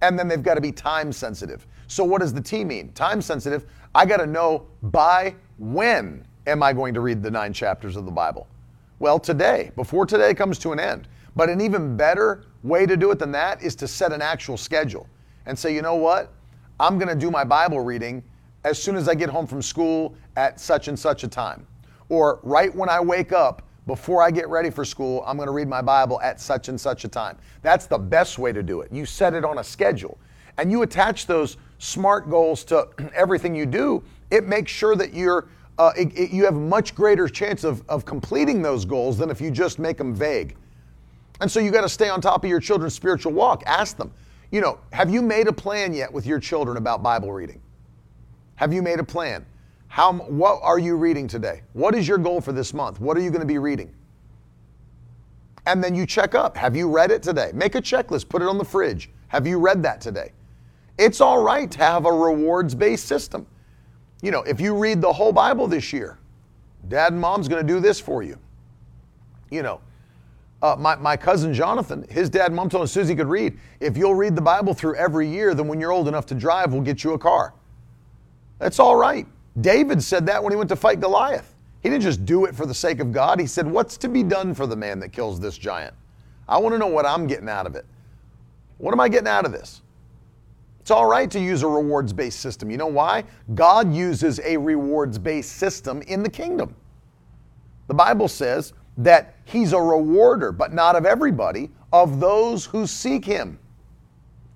[0.00, 1.66] And then they've got to be time sensitive.
[1.88, 2.90] So, what does the T mean?
[2.92, 3.66] Time sensitive.
[3.94, 8.04] I got to know by when am I going to read the nine chapters of
[8.04, 8.46] the Bible?
[8.98, 11.08] Well, today, before today comes to an end.
[11.34, 14.56] But an even better way to do it than that is to set an actual
[14.56, 15.08] schedule
[15.46, 16.32] and say, you know what?
[16.78, 18.22] I'm going to do my Bible reading
[18.64, 21.66] as soon as I get home from school at such and such a time.
[22.08, 25.52] Or right when I wake up, before I get ready for school, I'm going to
[25.52, 27.36] read my Bible at such and such a time.
[27.62, 28.92] That's the best way to do it.
[28.92, 30.18] You set it on a schedule
[30.58, 34.04] and you attach those smart goals to everything you do.
[34.30, 35.48] It makes sure that you're
[35.82, 39.40] uh, it, it, you have much greater chance of, of completing those goals than if
[39.40, 40.56] you just make them vague.
[41.40, 43.64] And so you got to stay on top of your children's spiritual walk.
[43.66, 44.12] Ask them,
[44.52, 47.60] you know, have you made a plan yet with your children about Bible reading?
[48.54, 49.44] Have you made a plan?
[49.88, 51.62] How, what are you reading today?
[51.72, 53.00] What is your goal for this month?
[53.00, 53.92] What are you going to be reading?
[55.66, 56.56] And then you check up.
[56.56, 57.50] Have you read it today?
[57.54, 59.10] Make a checklist, put it on the fridge.
[59.28, 60.30] Have you read that today?
[60.96, 63.46] It's all right to have a rewards based system.
[64.22, 66.18] You know, if you read the whole Bible this year,
[66.88, 68.38] dad and mom's going to do this for you.
[69.50, 69.80] You know,
[70.62, 73.96] uh, my, my cousin Jonathan, his dad and mom told him he could read, if
[73.96, 76.82] you'll read the Bible through every year, then when you're old enough to drive, we'll
[76.82, 77.52] get you a car.
[78.60, 79.26] That's all right.
[79.60, 81.54] David said that when he went to fight Goliath.
[81.82, 83.40] He didn't just do it for the sake of God.
[83.40, 85.94] He said, What's to be done for the man that kills this giant?
[86.48, 87.84] I want to know what I'm getting out of it.
[88.78, 89.82] What am I getting out of this?
[90.82, 92.70] It's all right to use a rewards based system.
[92.70, 93.24] You know why?
[93.54, 96.74] God uses a rewards based system in the kingdom.
[97.88, 103.24] The Bible says, that he's a rewarder, but not of everybody, of those who seek
[103.24, 103.58] him.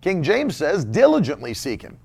[0.01, 1.99] King James says, diligently seek him.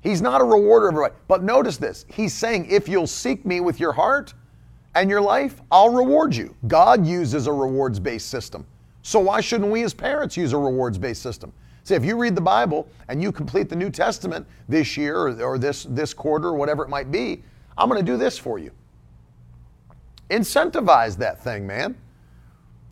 [0.00, 1.14] He's not a rewarder of everybody.
[1.26, 4.34] But notice this He's saying, if you'll seek me with your heart
[4.94, 6.54] and your life, I'll reward you.
[6.66, 8.66] God uses a rewards based system.
[9.02, 11.52] So why shouldn't we as parents use a rewards based system?
[11.88, 15.42] Say, if you read the Bible and you complete the New Testament this year or,
[15.42, 17.42] or this, this quarter or whatever it might be,
[17.78, 18.72] I'm going to do this for you.
[20.28, 21.96] Incentivize that thing, man.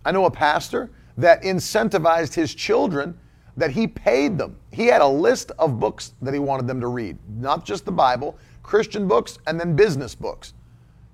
[0.07, 0.89] I know a pastor
[1.19, 3.19] that incentivized his children
[3.59, 4.57] that he paid them.
[4.73, 7.93] He had a list of books that he wanted them to read, not just the
[7.93, 10.55] Bible, Christian books, and then business books.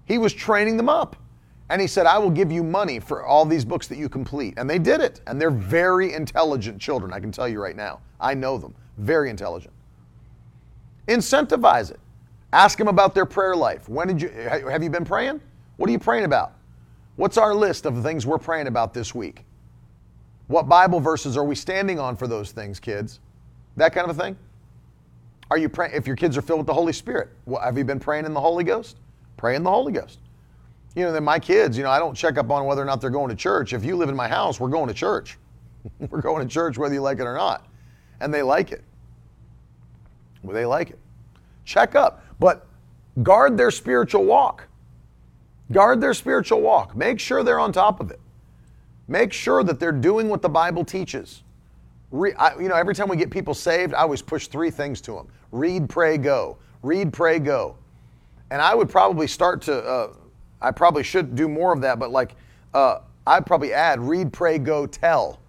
[0.04, 1.16] He was training them up.
[1.72, 4.52] And he said, I will give you money for all these books that you complete.
[4.58, 5.22] And they did it.
[5.26, 8.00] And they're very intelligent children, I can tell you right now.
[8.20, 8.74] I know them.
[8.98, 9.72] Very intelligent.
[11.08, 11.98] Incentivize it.
[12.52, 13.88] Ask them about their prayer life.
[13.88, 15.40] When did you have you been praying?
[15.78, 16.52] What are you praying about?
[17.16, 19.46] What's our list of the things we're praying about this week?
[20.48, 23.18] What Bible verses are we standing on for those things, kids?
[23.78, 24.36] That kind of a thing.
[25.50, 25.94] Are you praying?
[25.94, 28.34] If your kids are filled with the Holy Spirit, well, have you been praying in
[28.34, 28.98] the Holy Ghost?
[29.38, 30.18] Pray in the Holy Ghost.
[30.94, 33.00] You know, then my kids, you know, I don't check up on whether or not
[33.00, 33.72] they're going to church.
[33.72, 35.38] If you live in my house, we're going to church.
[36.10, 37.66] we're going to church whether you like it or not.
[38.20, 38.84] And they like it.
[40.42, 40.98] Well, they like it.
[41.64, 42.66] Check up, but
[43.22, 44.66] guard their spiritual walk.
[45.70, 46.94] Guard their spiritual walk.
[46.96, 48.20] Make sure they're on top of it.
[49.08, 51.42] Make sure that they're doing what the Bible teaches.
[52.10, 55.00] Re, I, you know, every time we get people saved, I always push three things
[55.02, 56.58] to them read, pray, go.
[56.82, 57.76] Read, pray, go.
[58.50, 60.12] And I would probably start to, uh,
[60.62, 62.36] I probably should do more of that, but like,
[62.72, 65.40] uh, I'd probably add read, pray, go, tell.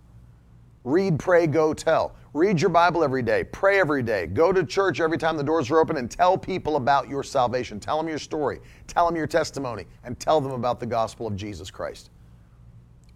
[0.83, 2.15] Read, pray, go, tell.
[2.33, 3.43] Read your Bible every day.
[3.43, 4.25] Pray every day.
[4.25, 7.79] Go to church every time the doors are open and tell people about your salvation.
[7.79, 8.59] Tell them your story.
[8.87, 12.09] Tell them your testimony and tell them about the gospel of Jesus Christ.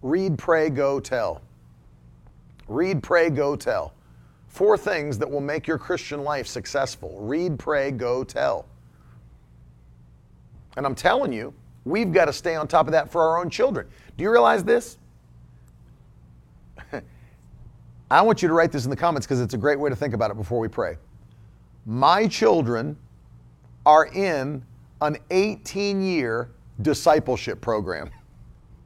[0.02, 1.42] Read, pray, go, tell.
[2.68, 3.92] Read, pray, go, tell.
[4.46, 7.18] Four things that will make your Christian life successful.
[7.20, 8.66] Read, pray, go, tell.
[10.76, 11.52] And I'm telling you,
[11.88, 13.88] we've got to stay on top of that for our own children.
[14.16, 14.98] Do you realize this?
[18.10, 19.96] I want you to write this in the comments because it's a great way to
[19.96, 20.96] think about it before we pray.
[21.86, 22.96] My children
[23.86, 24.62] are in
[25.00, 26.50] an 18 year
[26.82, 28.10] discipleship program.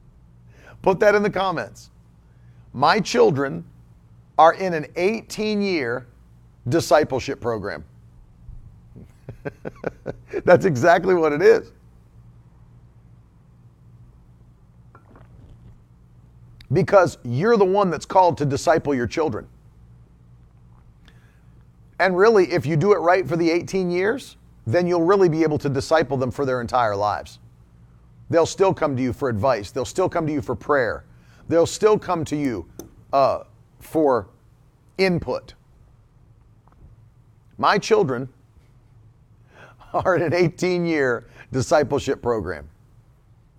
[0.81, 1.89] Put that in the comments.
[2.73, 3.65] My children
[4.37, 6.07] are in an 18 year
[6.69, 7.83] discipleship program.
[10.45, 11.71] That's exactly what it is.
[16.73, 19.47] Because you're the one that's called to disciple your children.
[21.99, 25.43] And really, if you do it right for the 18 years, then you'll really be
[25.43, 27.39] able to disciple them for their entire lives.
[28.29, 31.05] They'll still come to you for advice, they'll still come to you for prayer,
[31.47, 32.67] they'll still come to you
[33.11, 33.43] uh,
[33.79, 34.27] for
[34.97, 35.53] input.
[37.57, 38.27] My children
[39.93, 42.67] are in an 18 year discipleship program,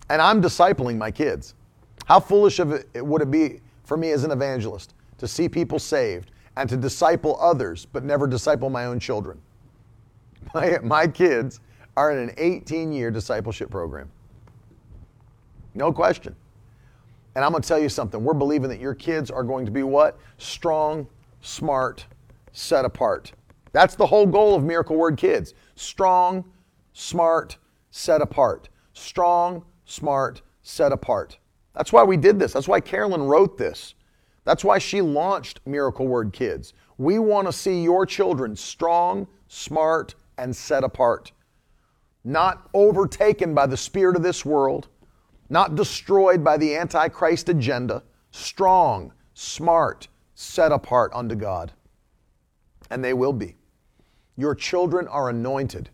[0.09, 1.53] and I'm discipling my kids.
[2.05, 5.79] How foolish of it would it be for me as an evangelist to see people
[5.79, 9.39] saved and to disciple others, but never disciple my own children?
[10.53, 11.59] My, my kids
[11.97, 14.09] are in an 18 year discipleship program.
[15.73, 16.35] No question.
[17.35, 18.23] And I'm going to tell you something.
[18.23, 20.19] We're believing that your kids are going to be what?
[20.37, 21.07] Strong,
[21.41, 22.05] smart,
[22.53, 23.33] set apart.
[23.73, 25.53] That's the whole goal of Miracle Word Kids.
[25.75, 26.45] Strong,
[26.93, 27.57] smart,
[27.89, 28.69] set apart.
[28.93, 31.39] Strong, smart, set apart.
[31.75, 32.53] That's why we did this.
[32.53, 33.95] That's why Carolyn wrote this.
[34.45, 36.73] That's why she launched Miracle Word Kids.
[36.97, 41.31] We want to see your children strong, smart, and set apart.
[42.23, 44.87] Not overtaken by the spirit of this world,
[45.49, 51.71] not destroyed by the Antichrist agenda, strong, smart, set apart unto God.
[52.89, 53.55] And they will be.
[54.37, 55.89] Your children are anointed.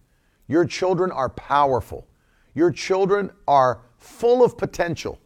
[0.48, 2.08] Your children are powerful.
[2.54, 5.20] Your children are full of potential.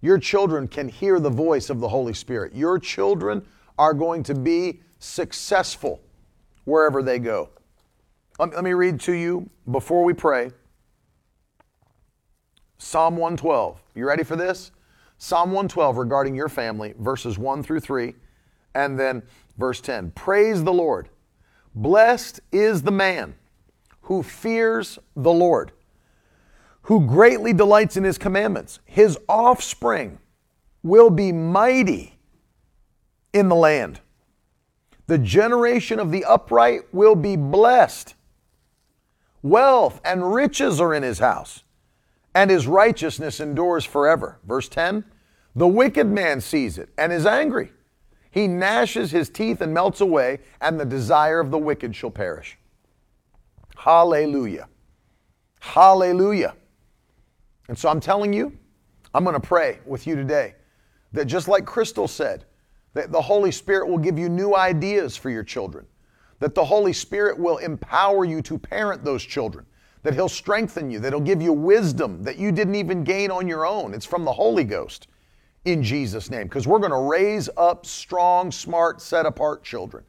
[0.00, 2.54] Your children can hear the voice of the Holy Spirit.
[2.54, 3.46] Your children
[3.78, 6.00] are going to be successful
[6.64, 7.50] wherever they go.
[8.38, 10.52] Let me read to you before we pray
[12.78, 13.82] Psalm 112.
[13.96, 14.70] You ready for this?
[15.18, 18.14] Psalm 112 regarding your family, verses 1 through 3,
[18.74, 19.22] and then
[19.56, 20.12] verse 10.
[20.12, 21.08] Praise the Lord.
[21.74, 23.34] Blessed is the man
[24.02, 25.72] who fears the Lord,
[26.88, 28.80] who greatly delights in his commandments.
[28.84, 30.18] His offspring
[30.82, 32.18] will be mighty
[33.32, 34.00] in the land.
[35.06, 38.14] The generation of the upright will be blessed.
[39.42, 41.62] Wealth and riches are in his house
[42.34, 44.38] and his righteousness endures forever.
[44.46, 45.04] Verse 10
[45.56, 47.72] The wicked man sees it and is angry.
[48.30, 52.56] He gnashes his teeth and melts away, and the desire of the wicked shall perish.
[53.76, 54.68] Hallelujah.
[55.60, 56.54] Hallelujah.
[57.68, 58.56] And so I'm telling you,
[59.14, 60.54] I'm going to pray with you today
[61.12, 62.44] that just like Crystal said,
[62.94, 65.86] that the Holy Spirit will give you new ideas for your children,
[66.40, 69.66] that the Holy Spirit will empower you to parent those children,
[70.02, 73.46] that He'll strengthen you, that He'll give you wisdom that you didn't even gain on
[73.46, 73.94] your own.
[73.94, 75.08] It's from the Holy Ghost
[75.64, 80.04] in Jesus' name, because we're going to raise up strong, smart, set apart children.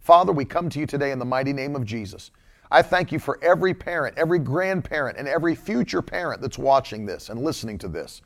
[0.00, 2.30] Father, we come to you today in the mighty name of Jesus.
[2.70, 7.28] I thank you for every parent, every grandparent, and every future parent that's watching this
[7.28, 8.20] and listening to this.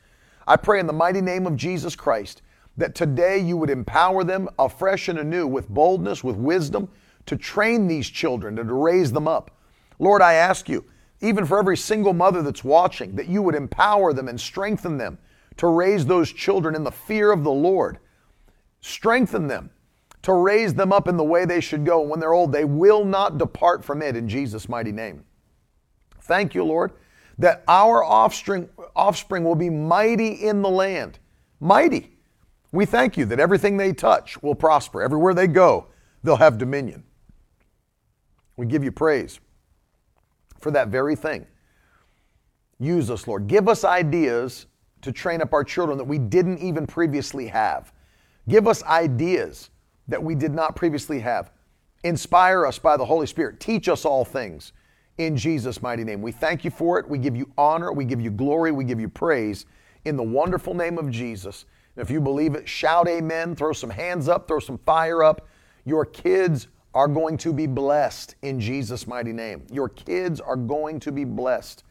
[0.46, 2.42] I pray in the mighty name of Jesus Christ
[2.76, 6.88] that today you would empower them afresh and anew with boldness, with wisdom,
[7.26, 9.52] to train these children and to raise them up.
[9.98, 10.84] Lord, I ask you
[11.22, 15.18] even for every single mother that's watching, that you would empower them and strengthen them
[15.56, 17.98] to raise those children in the fear of the Lord.
[18.80, 19.70] Strengthen them
[20.22, 22.00] to raise them up in the way they should go.
[22.00, 25.24] And when they're old, they will not depart from it in Jesus' mighty name.
[26.22, 26.92] Thank you, Lord,
[27.38, 31.18] that our offspring, offspring will be mighty in the land.
[31.60, 32.16] Mighty.
[32.70, 35.02] We thank you that everything they touch will prosper.
[35.02, 35.88] Everywhere they go,
[36.22, 37.02] they'll have dominion.
[38.56, 39.40] We give you praise
[40.60, 41.46] for that very thing.
[42.78, 43.46] Use us, Lord.
[43.46, 44.66] Give us ideas
[45.02, 47.92] to train up our children that we didn't even previously have.
[48.48, 49.70] Give us ideas
[50.12, 51.50] that we did not previously have.
[52.04, 53.60] Inspire us by the Holy Spirit.
[53.60, 54.72] Teach us all things
[55.16, 56.20] in Jesus' mighty name.
[56.20, 57.08] We thank you for it.
[57.08, 57.92] We give you honor.
[57.92, 58.72] We give you glory.
[58.72, 59.66] We give you praise
[60.04, 61.64] in the wonderful name of Jesus.
[61.96, 63.56] And if you believe it, shout amen.
[63.56, 64.48] Throw some hands up.
[64.48, 65.48] Throw some fire up.
[65.84, 69.66] Your kids are going to be blessed in Jesus' mighty name.
[69.72, 71.84] Your kids are going to be blessed.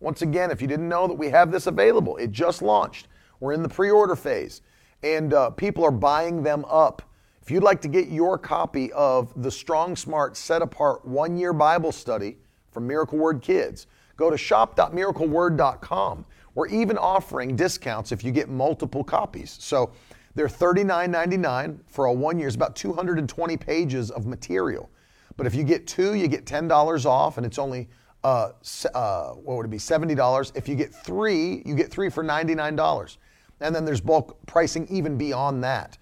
[0.00, 3.06] Once again, if you didn't know that we have this available, it just launched.
[3.38, 4.62] We're in the pre order phase,
[5.02, 7.02] and uh, people are buying them up.
[7.42, 11.52] If you'd like to get your copy of the Strong Smart Set Apart One Year
[11.52, 12.36] Bible Study
[12.70, 13.86] from Miracle Word Kids,
[14.16, 16.26] go to shop.miracleword.com.
[16.54, 19.56] We're even offering discounts if you get multiple copies.
[19.58, 19.90] So
[20.34, 22.46] they're $39.99 for a one year.
[22.46, 24.90] It's about 220 pages of material.
[25.36, 27.88] But if you get two, you get $10 off, and it's only
[28.22, 28.50] uh,
[28.94, 29.78] uh, what would it be?
[29.78, 30.52] $70.
[30.54, 33.16] If you get three, you get three for $99.
[33.60, 35.96] And then there's bulk pricing even beyond that.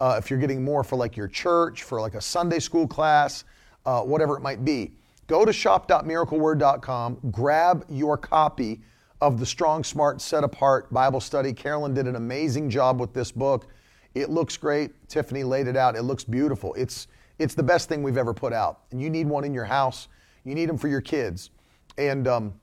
[0.00, 3.44] Uh, if you're getting more for like your church, for like a Sunday school class,
[3.86, 4.92] uh, whatever it might be,
[5.26, 8.80] go to shop.miracleword.com, grab your copy
[9.20, 11.52] of the Strong, Smart, Set Apart Bible study.
[11.52, 13.68] Carolyn did an amazing job with this book.
[14.14, 14.92] It looks great.
[15.08, 15.96] Tiffany laid it out.
[15.96, 16.74] It looks beautiful.
[16.74, 18.80] It's it's the best thing we've ever put out.
[18.92, 20.08] And you need one in your house.
[20.44, 21.50] You need them for your kids.
[21.98, 22.54] And um,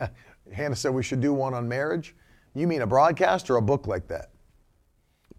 [0.52, 2.14] Hannah said we should do one on marriage.
[2.54, 4.30] You mean a broadcast or a book like that?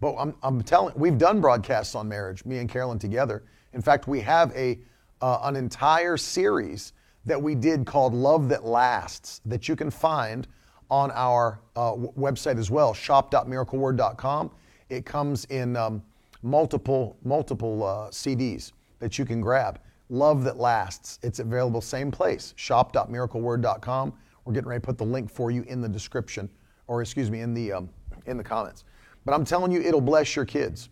[0.00, 3.44] But I'm, I'm telling, we've done broadcasts on marriage, me and Carolyn together.
[3.72, 4.78] In fact, we have a
[5.20, 6.92] uh, an entire series
[7.26, 10.46] that we did called Love That Lasts that you can find
[10.90, 14.50] on our uh, w- website as well, shop.miracleword.com.
[14.88, 16.02] It comes in um,
[16.42, 19.80] multiple multiple uh, CDs that you can grab.
[20.08, 21.18] Love That Lasts.
[21.22, 24.12] It's available same place, shop.miracleword.com.
[24.44, 26.48] We're getting ready to put the link for you in the description,
[26.86, 27.90] or excuse me, in the um,
[28.26, 28.84] in the comments.
[29.24, 30.88] But I'm telling you, it'll bless your kids.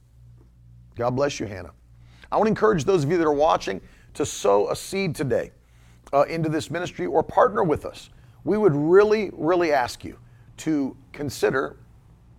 [0.96, 1.72] God bless you, Hannah.
[2.30, 3.80] I want to encourage those of you that are watching
[4.14, 5.52] to sow a seed today
[6.12, 8.10] uh, into this ministry or partner with us.
[8.44, 10.18] We would really, really ask you
[10.58, 11.76] to consider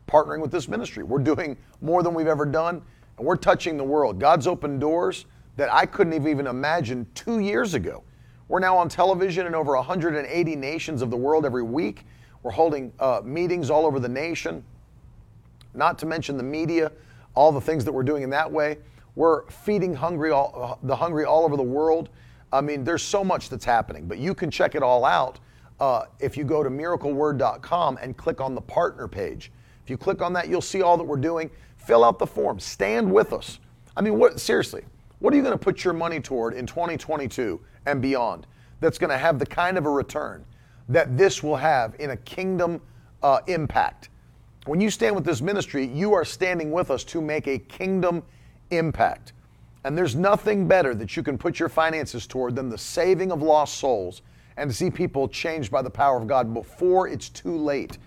[0.08, 1.04] partnering with this ministry.
[1.04, 2.82] We're doing more than we've ever done,
[3.18, 4.20] and we're touching the world.
[4.20, 5.26] God's opened doors
[5.56, 8.04] that I couldn't have even imagined two years ago.
[8.48, 12.06] We're now on television in over 180 nations of the world every week.
[12.42, 14.64] We're holding uh, meetings all over the nation,
[15.74, 16.92] not to mention the media,
[17.36, 18.78] all the things that we're doing in that way.
[19.16, 22.10] We're feeding hungry all, the hungry all over the world.
[22.52, 25.40] I mean, there's so much that's happening, but you can check it all out
[25.80, 29.52] uh, if you go to miracleword.com and click on the partner page.
[29.84, 31.50] If you click on that, you'll see all that we're doing.
[31.78, 32.60] Fill out the form.
[32.60, 33.60] Stand with us.
[33.96, 34.84] I mean, what seriously?
[35.20, 38.48] What are you going to put your money toward in 2022 and beyond
[38.80, 40.46] that's going to have the kind of a return
[40.88, 42.82] that this will have in a kingdom
[43.22, 44.10] uh, impact?
[44.66, 48.24] When you stand with this ministry, you are standing with us to make a kingdom
[48.72, 49.34] impact.
[49.86, 53.42] And there's nothing better that you can put your finances toward than the saving of
[53.42, 54.22] lost souls
[54.58, 57.98] and to see people changed by the power of God before it's too late.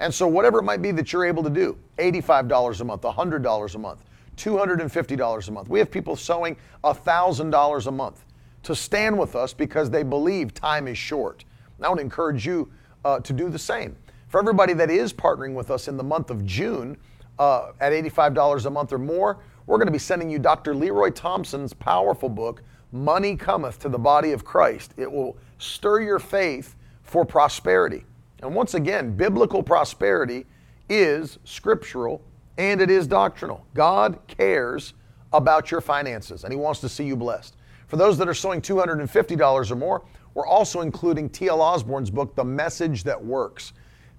[0.00, 3.74] And so, whatever it might be that you're able to do $85 a month, $100
[3.74, 4.04] a month,
[4.36, 5.68] $250 a month.
[5.68, 8.24] We have people sowing $1,000 a month
[8.62, 11.44] to stand with us because they believe time is short.
[11.76, 12.70] And I to encourage you
[13.04, 13.96] uh, to do the same.
[14.28, 16.98] For everybody that is partnering with us in the month of June
[17.38, 20.74] uh, at $85 a month or more, we're going to be sending you Dr.
[20.74, 22.62] Leroy Thompson's powerful book,
[22.92, 24.92] Money Cometh to the Body of Christ.
[24.98, 28.04] It will stir your faith for prosperity.
[28.42, 30.44] And once again, biblical prosperity
[30.90, 32.20] is scriptural
[32.58, 33.64] and it is doctrinal.
[33.72, 34.92] God cares
[35.32, 37.56] about your finances and He wants to see you blessed.
[37.86, 40.04] For those that are sowing $250 or more,
[40.34, 41.62] we're also including T.L.
[41.62, 43.72] Osborn's book, The Message That Works.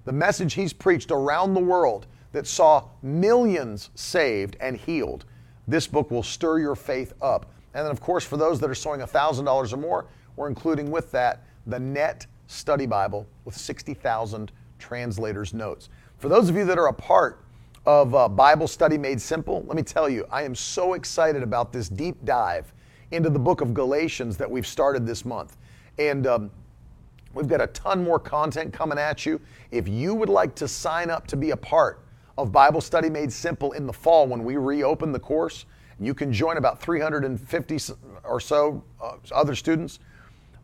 [0.04, 5.24] The message he's preached around the world that saw millions saved and healed.
[5.66, 7.52] This book will stir your faith up.
[7.74, 11.10] And then, of course, for those that are sowing $1,000 or more, we're including with
[11.12, 15.88] that the Net Study Bible with 60,000 translators' notes.
[16.18, 17.44] For those of you that are a part
[17.86, 21.72] of uh, Bible Study Made Simple, let me tell you, I am so excited about
[21.72, 22.72] this deep dive
[23.10, 25.56] into the book of Galatians that we've started this month.
[25.98, 26.50] And um,
[27.34, 29.40] we've got a ton more content coming at you.
[29.70, 32.02] If you would like to sign up to be a part
[32.38, 35.66] of Bible Study Made Simple in the fall when we reopen the course.
[35.98, 39.98] You can join about 350 or so uh, other students.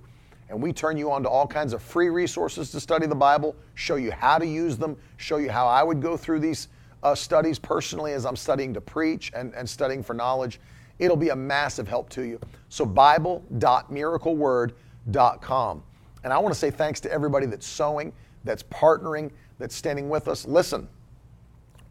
[0.49, 3.55] and we turn you on to all kinds of free resources to study the Bible,
[3.75, 6.69] show you how to use them, show you how I would go through these
[7.03, 10.59] uh, studies personally as I'm studying to preach and, and studying for knowledge.
[10.97, 12.41] It'll be a massive help to you.
[12.67, 15.83] So, Bible.miracleword.com.
[16.23, 18.11] And I want to say thanks to everybody that's sowing,
[18.43, 20.45] that's partnering, that's standing with us.
[20.45, 20.89] Listen,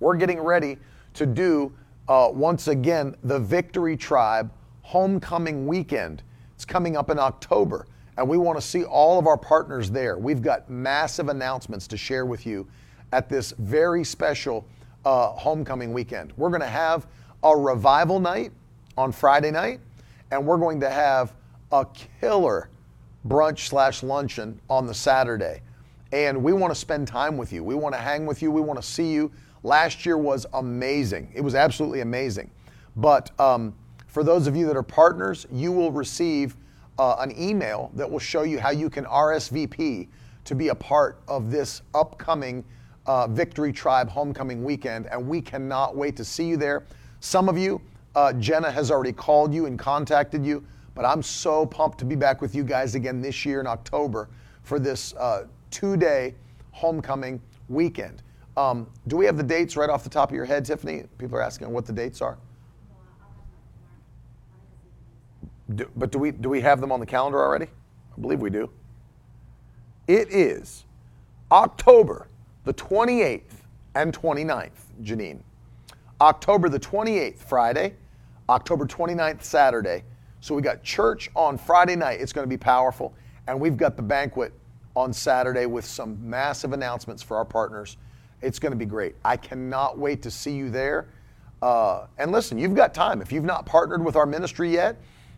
[0.00, 0.78] we're getting ready
[1.14, 1.72] to do
[2.08, 4.50] uh, once again the Victory Tribe
[4.82, 6.22] Homecoming Weekend.
[6.54, 7.86] It's coming up in October
[8.18, 10.18] and we want to see all of our partners there.
[10.18, 12.66] We've got massive announcements to share with you
[13.12, 14.66] at this very special
[15.04, 16.32] uh, homecoming weekend.
[16.36, 17.06] We're going to have
[17.44, 18.50] a revival night
[18.96, 19.78] on Friday night,
[20.32, 21.32] and we're going to have
[21.70, 21.86] a
[22.20, 22.68] killer
[23.24, 25.62] brunch slash luncheon on the Saturday.
[26.10, 27.62] And we want to spend time with you.
[27.62, 28.50] We want to hang with you.
[28.50, 29.30] We want to see you.
[29.62, 31.30] Last year was amazing.
[31.34, 32.50] It was absolutely amazing.
[32.96, 33.74] But um,
[34.06, 36.56] for those of you that are partners, you will receive
[36.98, 40.08] uh, an email that will show you how you can RSVP
[40.44, 42.64] to be a part of this upcoming
[43.06, 45.06] uh, Victory Tribe homecoming weekend.
[45.06, 46.84] And we cannot wait to see you there.
[47.20, 47.80] Some of you,
[48.14, 52.16] uh, Jenna has already called you and contacted you, but I'm so pumped to be
[52.16, 54.28] back with you guys again this year in October
[54.62, 56.34] for this uh, two day
[56.72, 58.22] homecoming weekend.
[58.58, 61.04] Um, do we have the dates right off the top of your head, Tiffany?
[61.16, 62.38] People are asking what the dates are.
[65.76, 67.66] Do, but do we do we have them on the calendar already?
[67.66, 68.68] I believe we do.
[70.08, 70.86] It is
[71.52, 72.26] October
[72.64, 73.62] the 28th
[73.94, 75.40] and 29th, Janine.
[76.20, 77.94] October the 28th, Friday,
[78.48, 80.02] October 29th, Saturday.
[80.40, 82.20] So we got church on Friday night.
[82.20, 83.14] It's going to be powerful.
[83.46, 84.52] And we've got the banquet
[84.96, 87.96] on Saturday with some massive announcements for our partners.
[88.40, 89.16] It's going to be great.
[89.24, 91.08] I cannot wait to see you there.
[91.60, 93.20] Uh, and listen, you've got time.
[93.20, 94.96] If you've not partnered with our ministry yet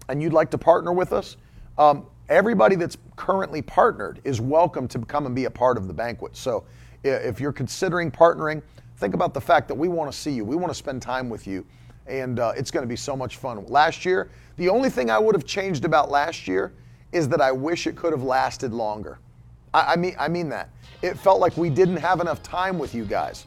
[0.08, 1.36] and you'd like to partner with us,
[1.78, 5.94] um, everybody that's currently partnered is welcome to come and be a part of the
[5.94, 6.36] banquet.
[6.36, 6.64] So
[7.02, 8.62] if you're considering partnering,
[8.98, 10.44] think about the fact that we want to see you.
[10.44, 11.64] We want to spend time with you.
[12.06, 13.64] And uh, it's going to be so much fun.
[13.66, 16.74] Last year, the only thing I would have changed about last year
[17.12, 19.18] is that I wish it could have lasted longer.
[19.74, 20.70] I, I mean, I mean that.
[21.02, 23.46] It felt like we didn't have enough time with you guys.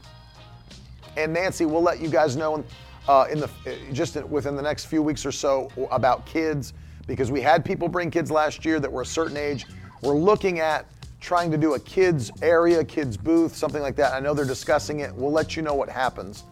[1.17, 2.63] And Nancy, we'll let you guys know
[3.07, 3.49] uh, in the
[3.91, 6.73] just within the next few weeks or so about kids
[7.05, 9.65] because we had people bring kids last year that were a certain age.
[10.01, 10.87] We're looking at
[11.19, 14.13] trying to do a kids area, kids booth, something like that.
[14.13, 15.13] I know they're discussing it.
[15.13, 16.43] We'll let you know what happens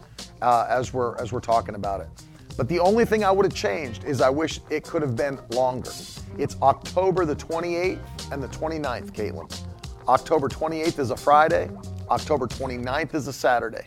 [0.41, 2.09] uh, as we're as we're talking about it.
[2.61, 5.39] But the only thing I would have changed is I wish it could have been
[5.49, 5.89] longer.
[6.37, 9.51] It's October the 28th and the 29th, Caitlin.
[10.07, 11.71] October 28th is a Friday,
[12.11, 13.83] October 29th is a Saturday.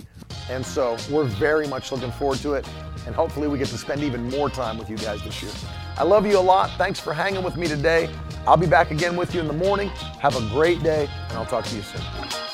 [0.51, 2.69] And so we're very much looking forward to it.
[3.07, 5.53] And hopefully we get to spend even more time with you guys this year.
[5.97, 6.77] I love you a lot.
[6.77, 8.11] Thanks for hanging with me today.
[8.45, 9.91] I'll be back again with you in the morning.
[10.19, 12.54] Have a great day, and I'll talk to you soon.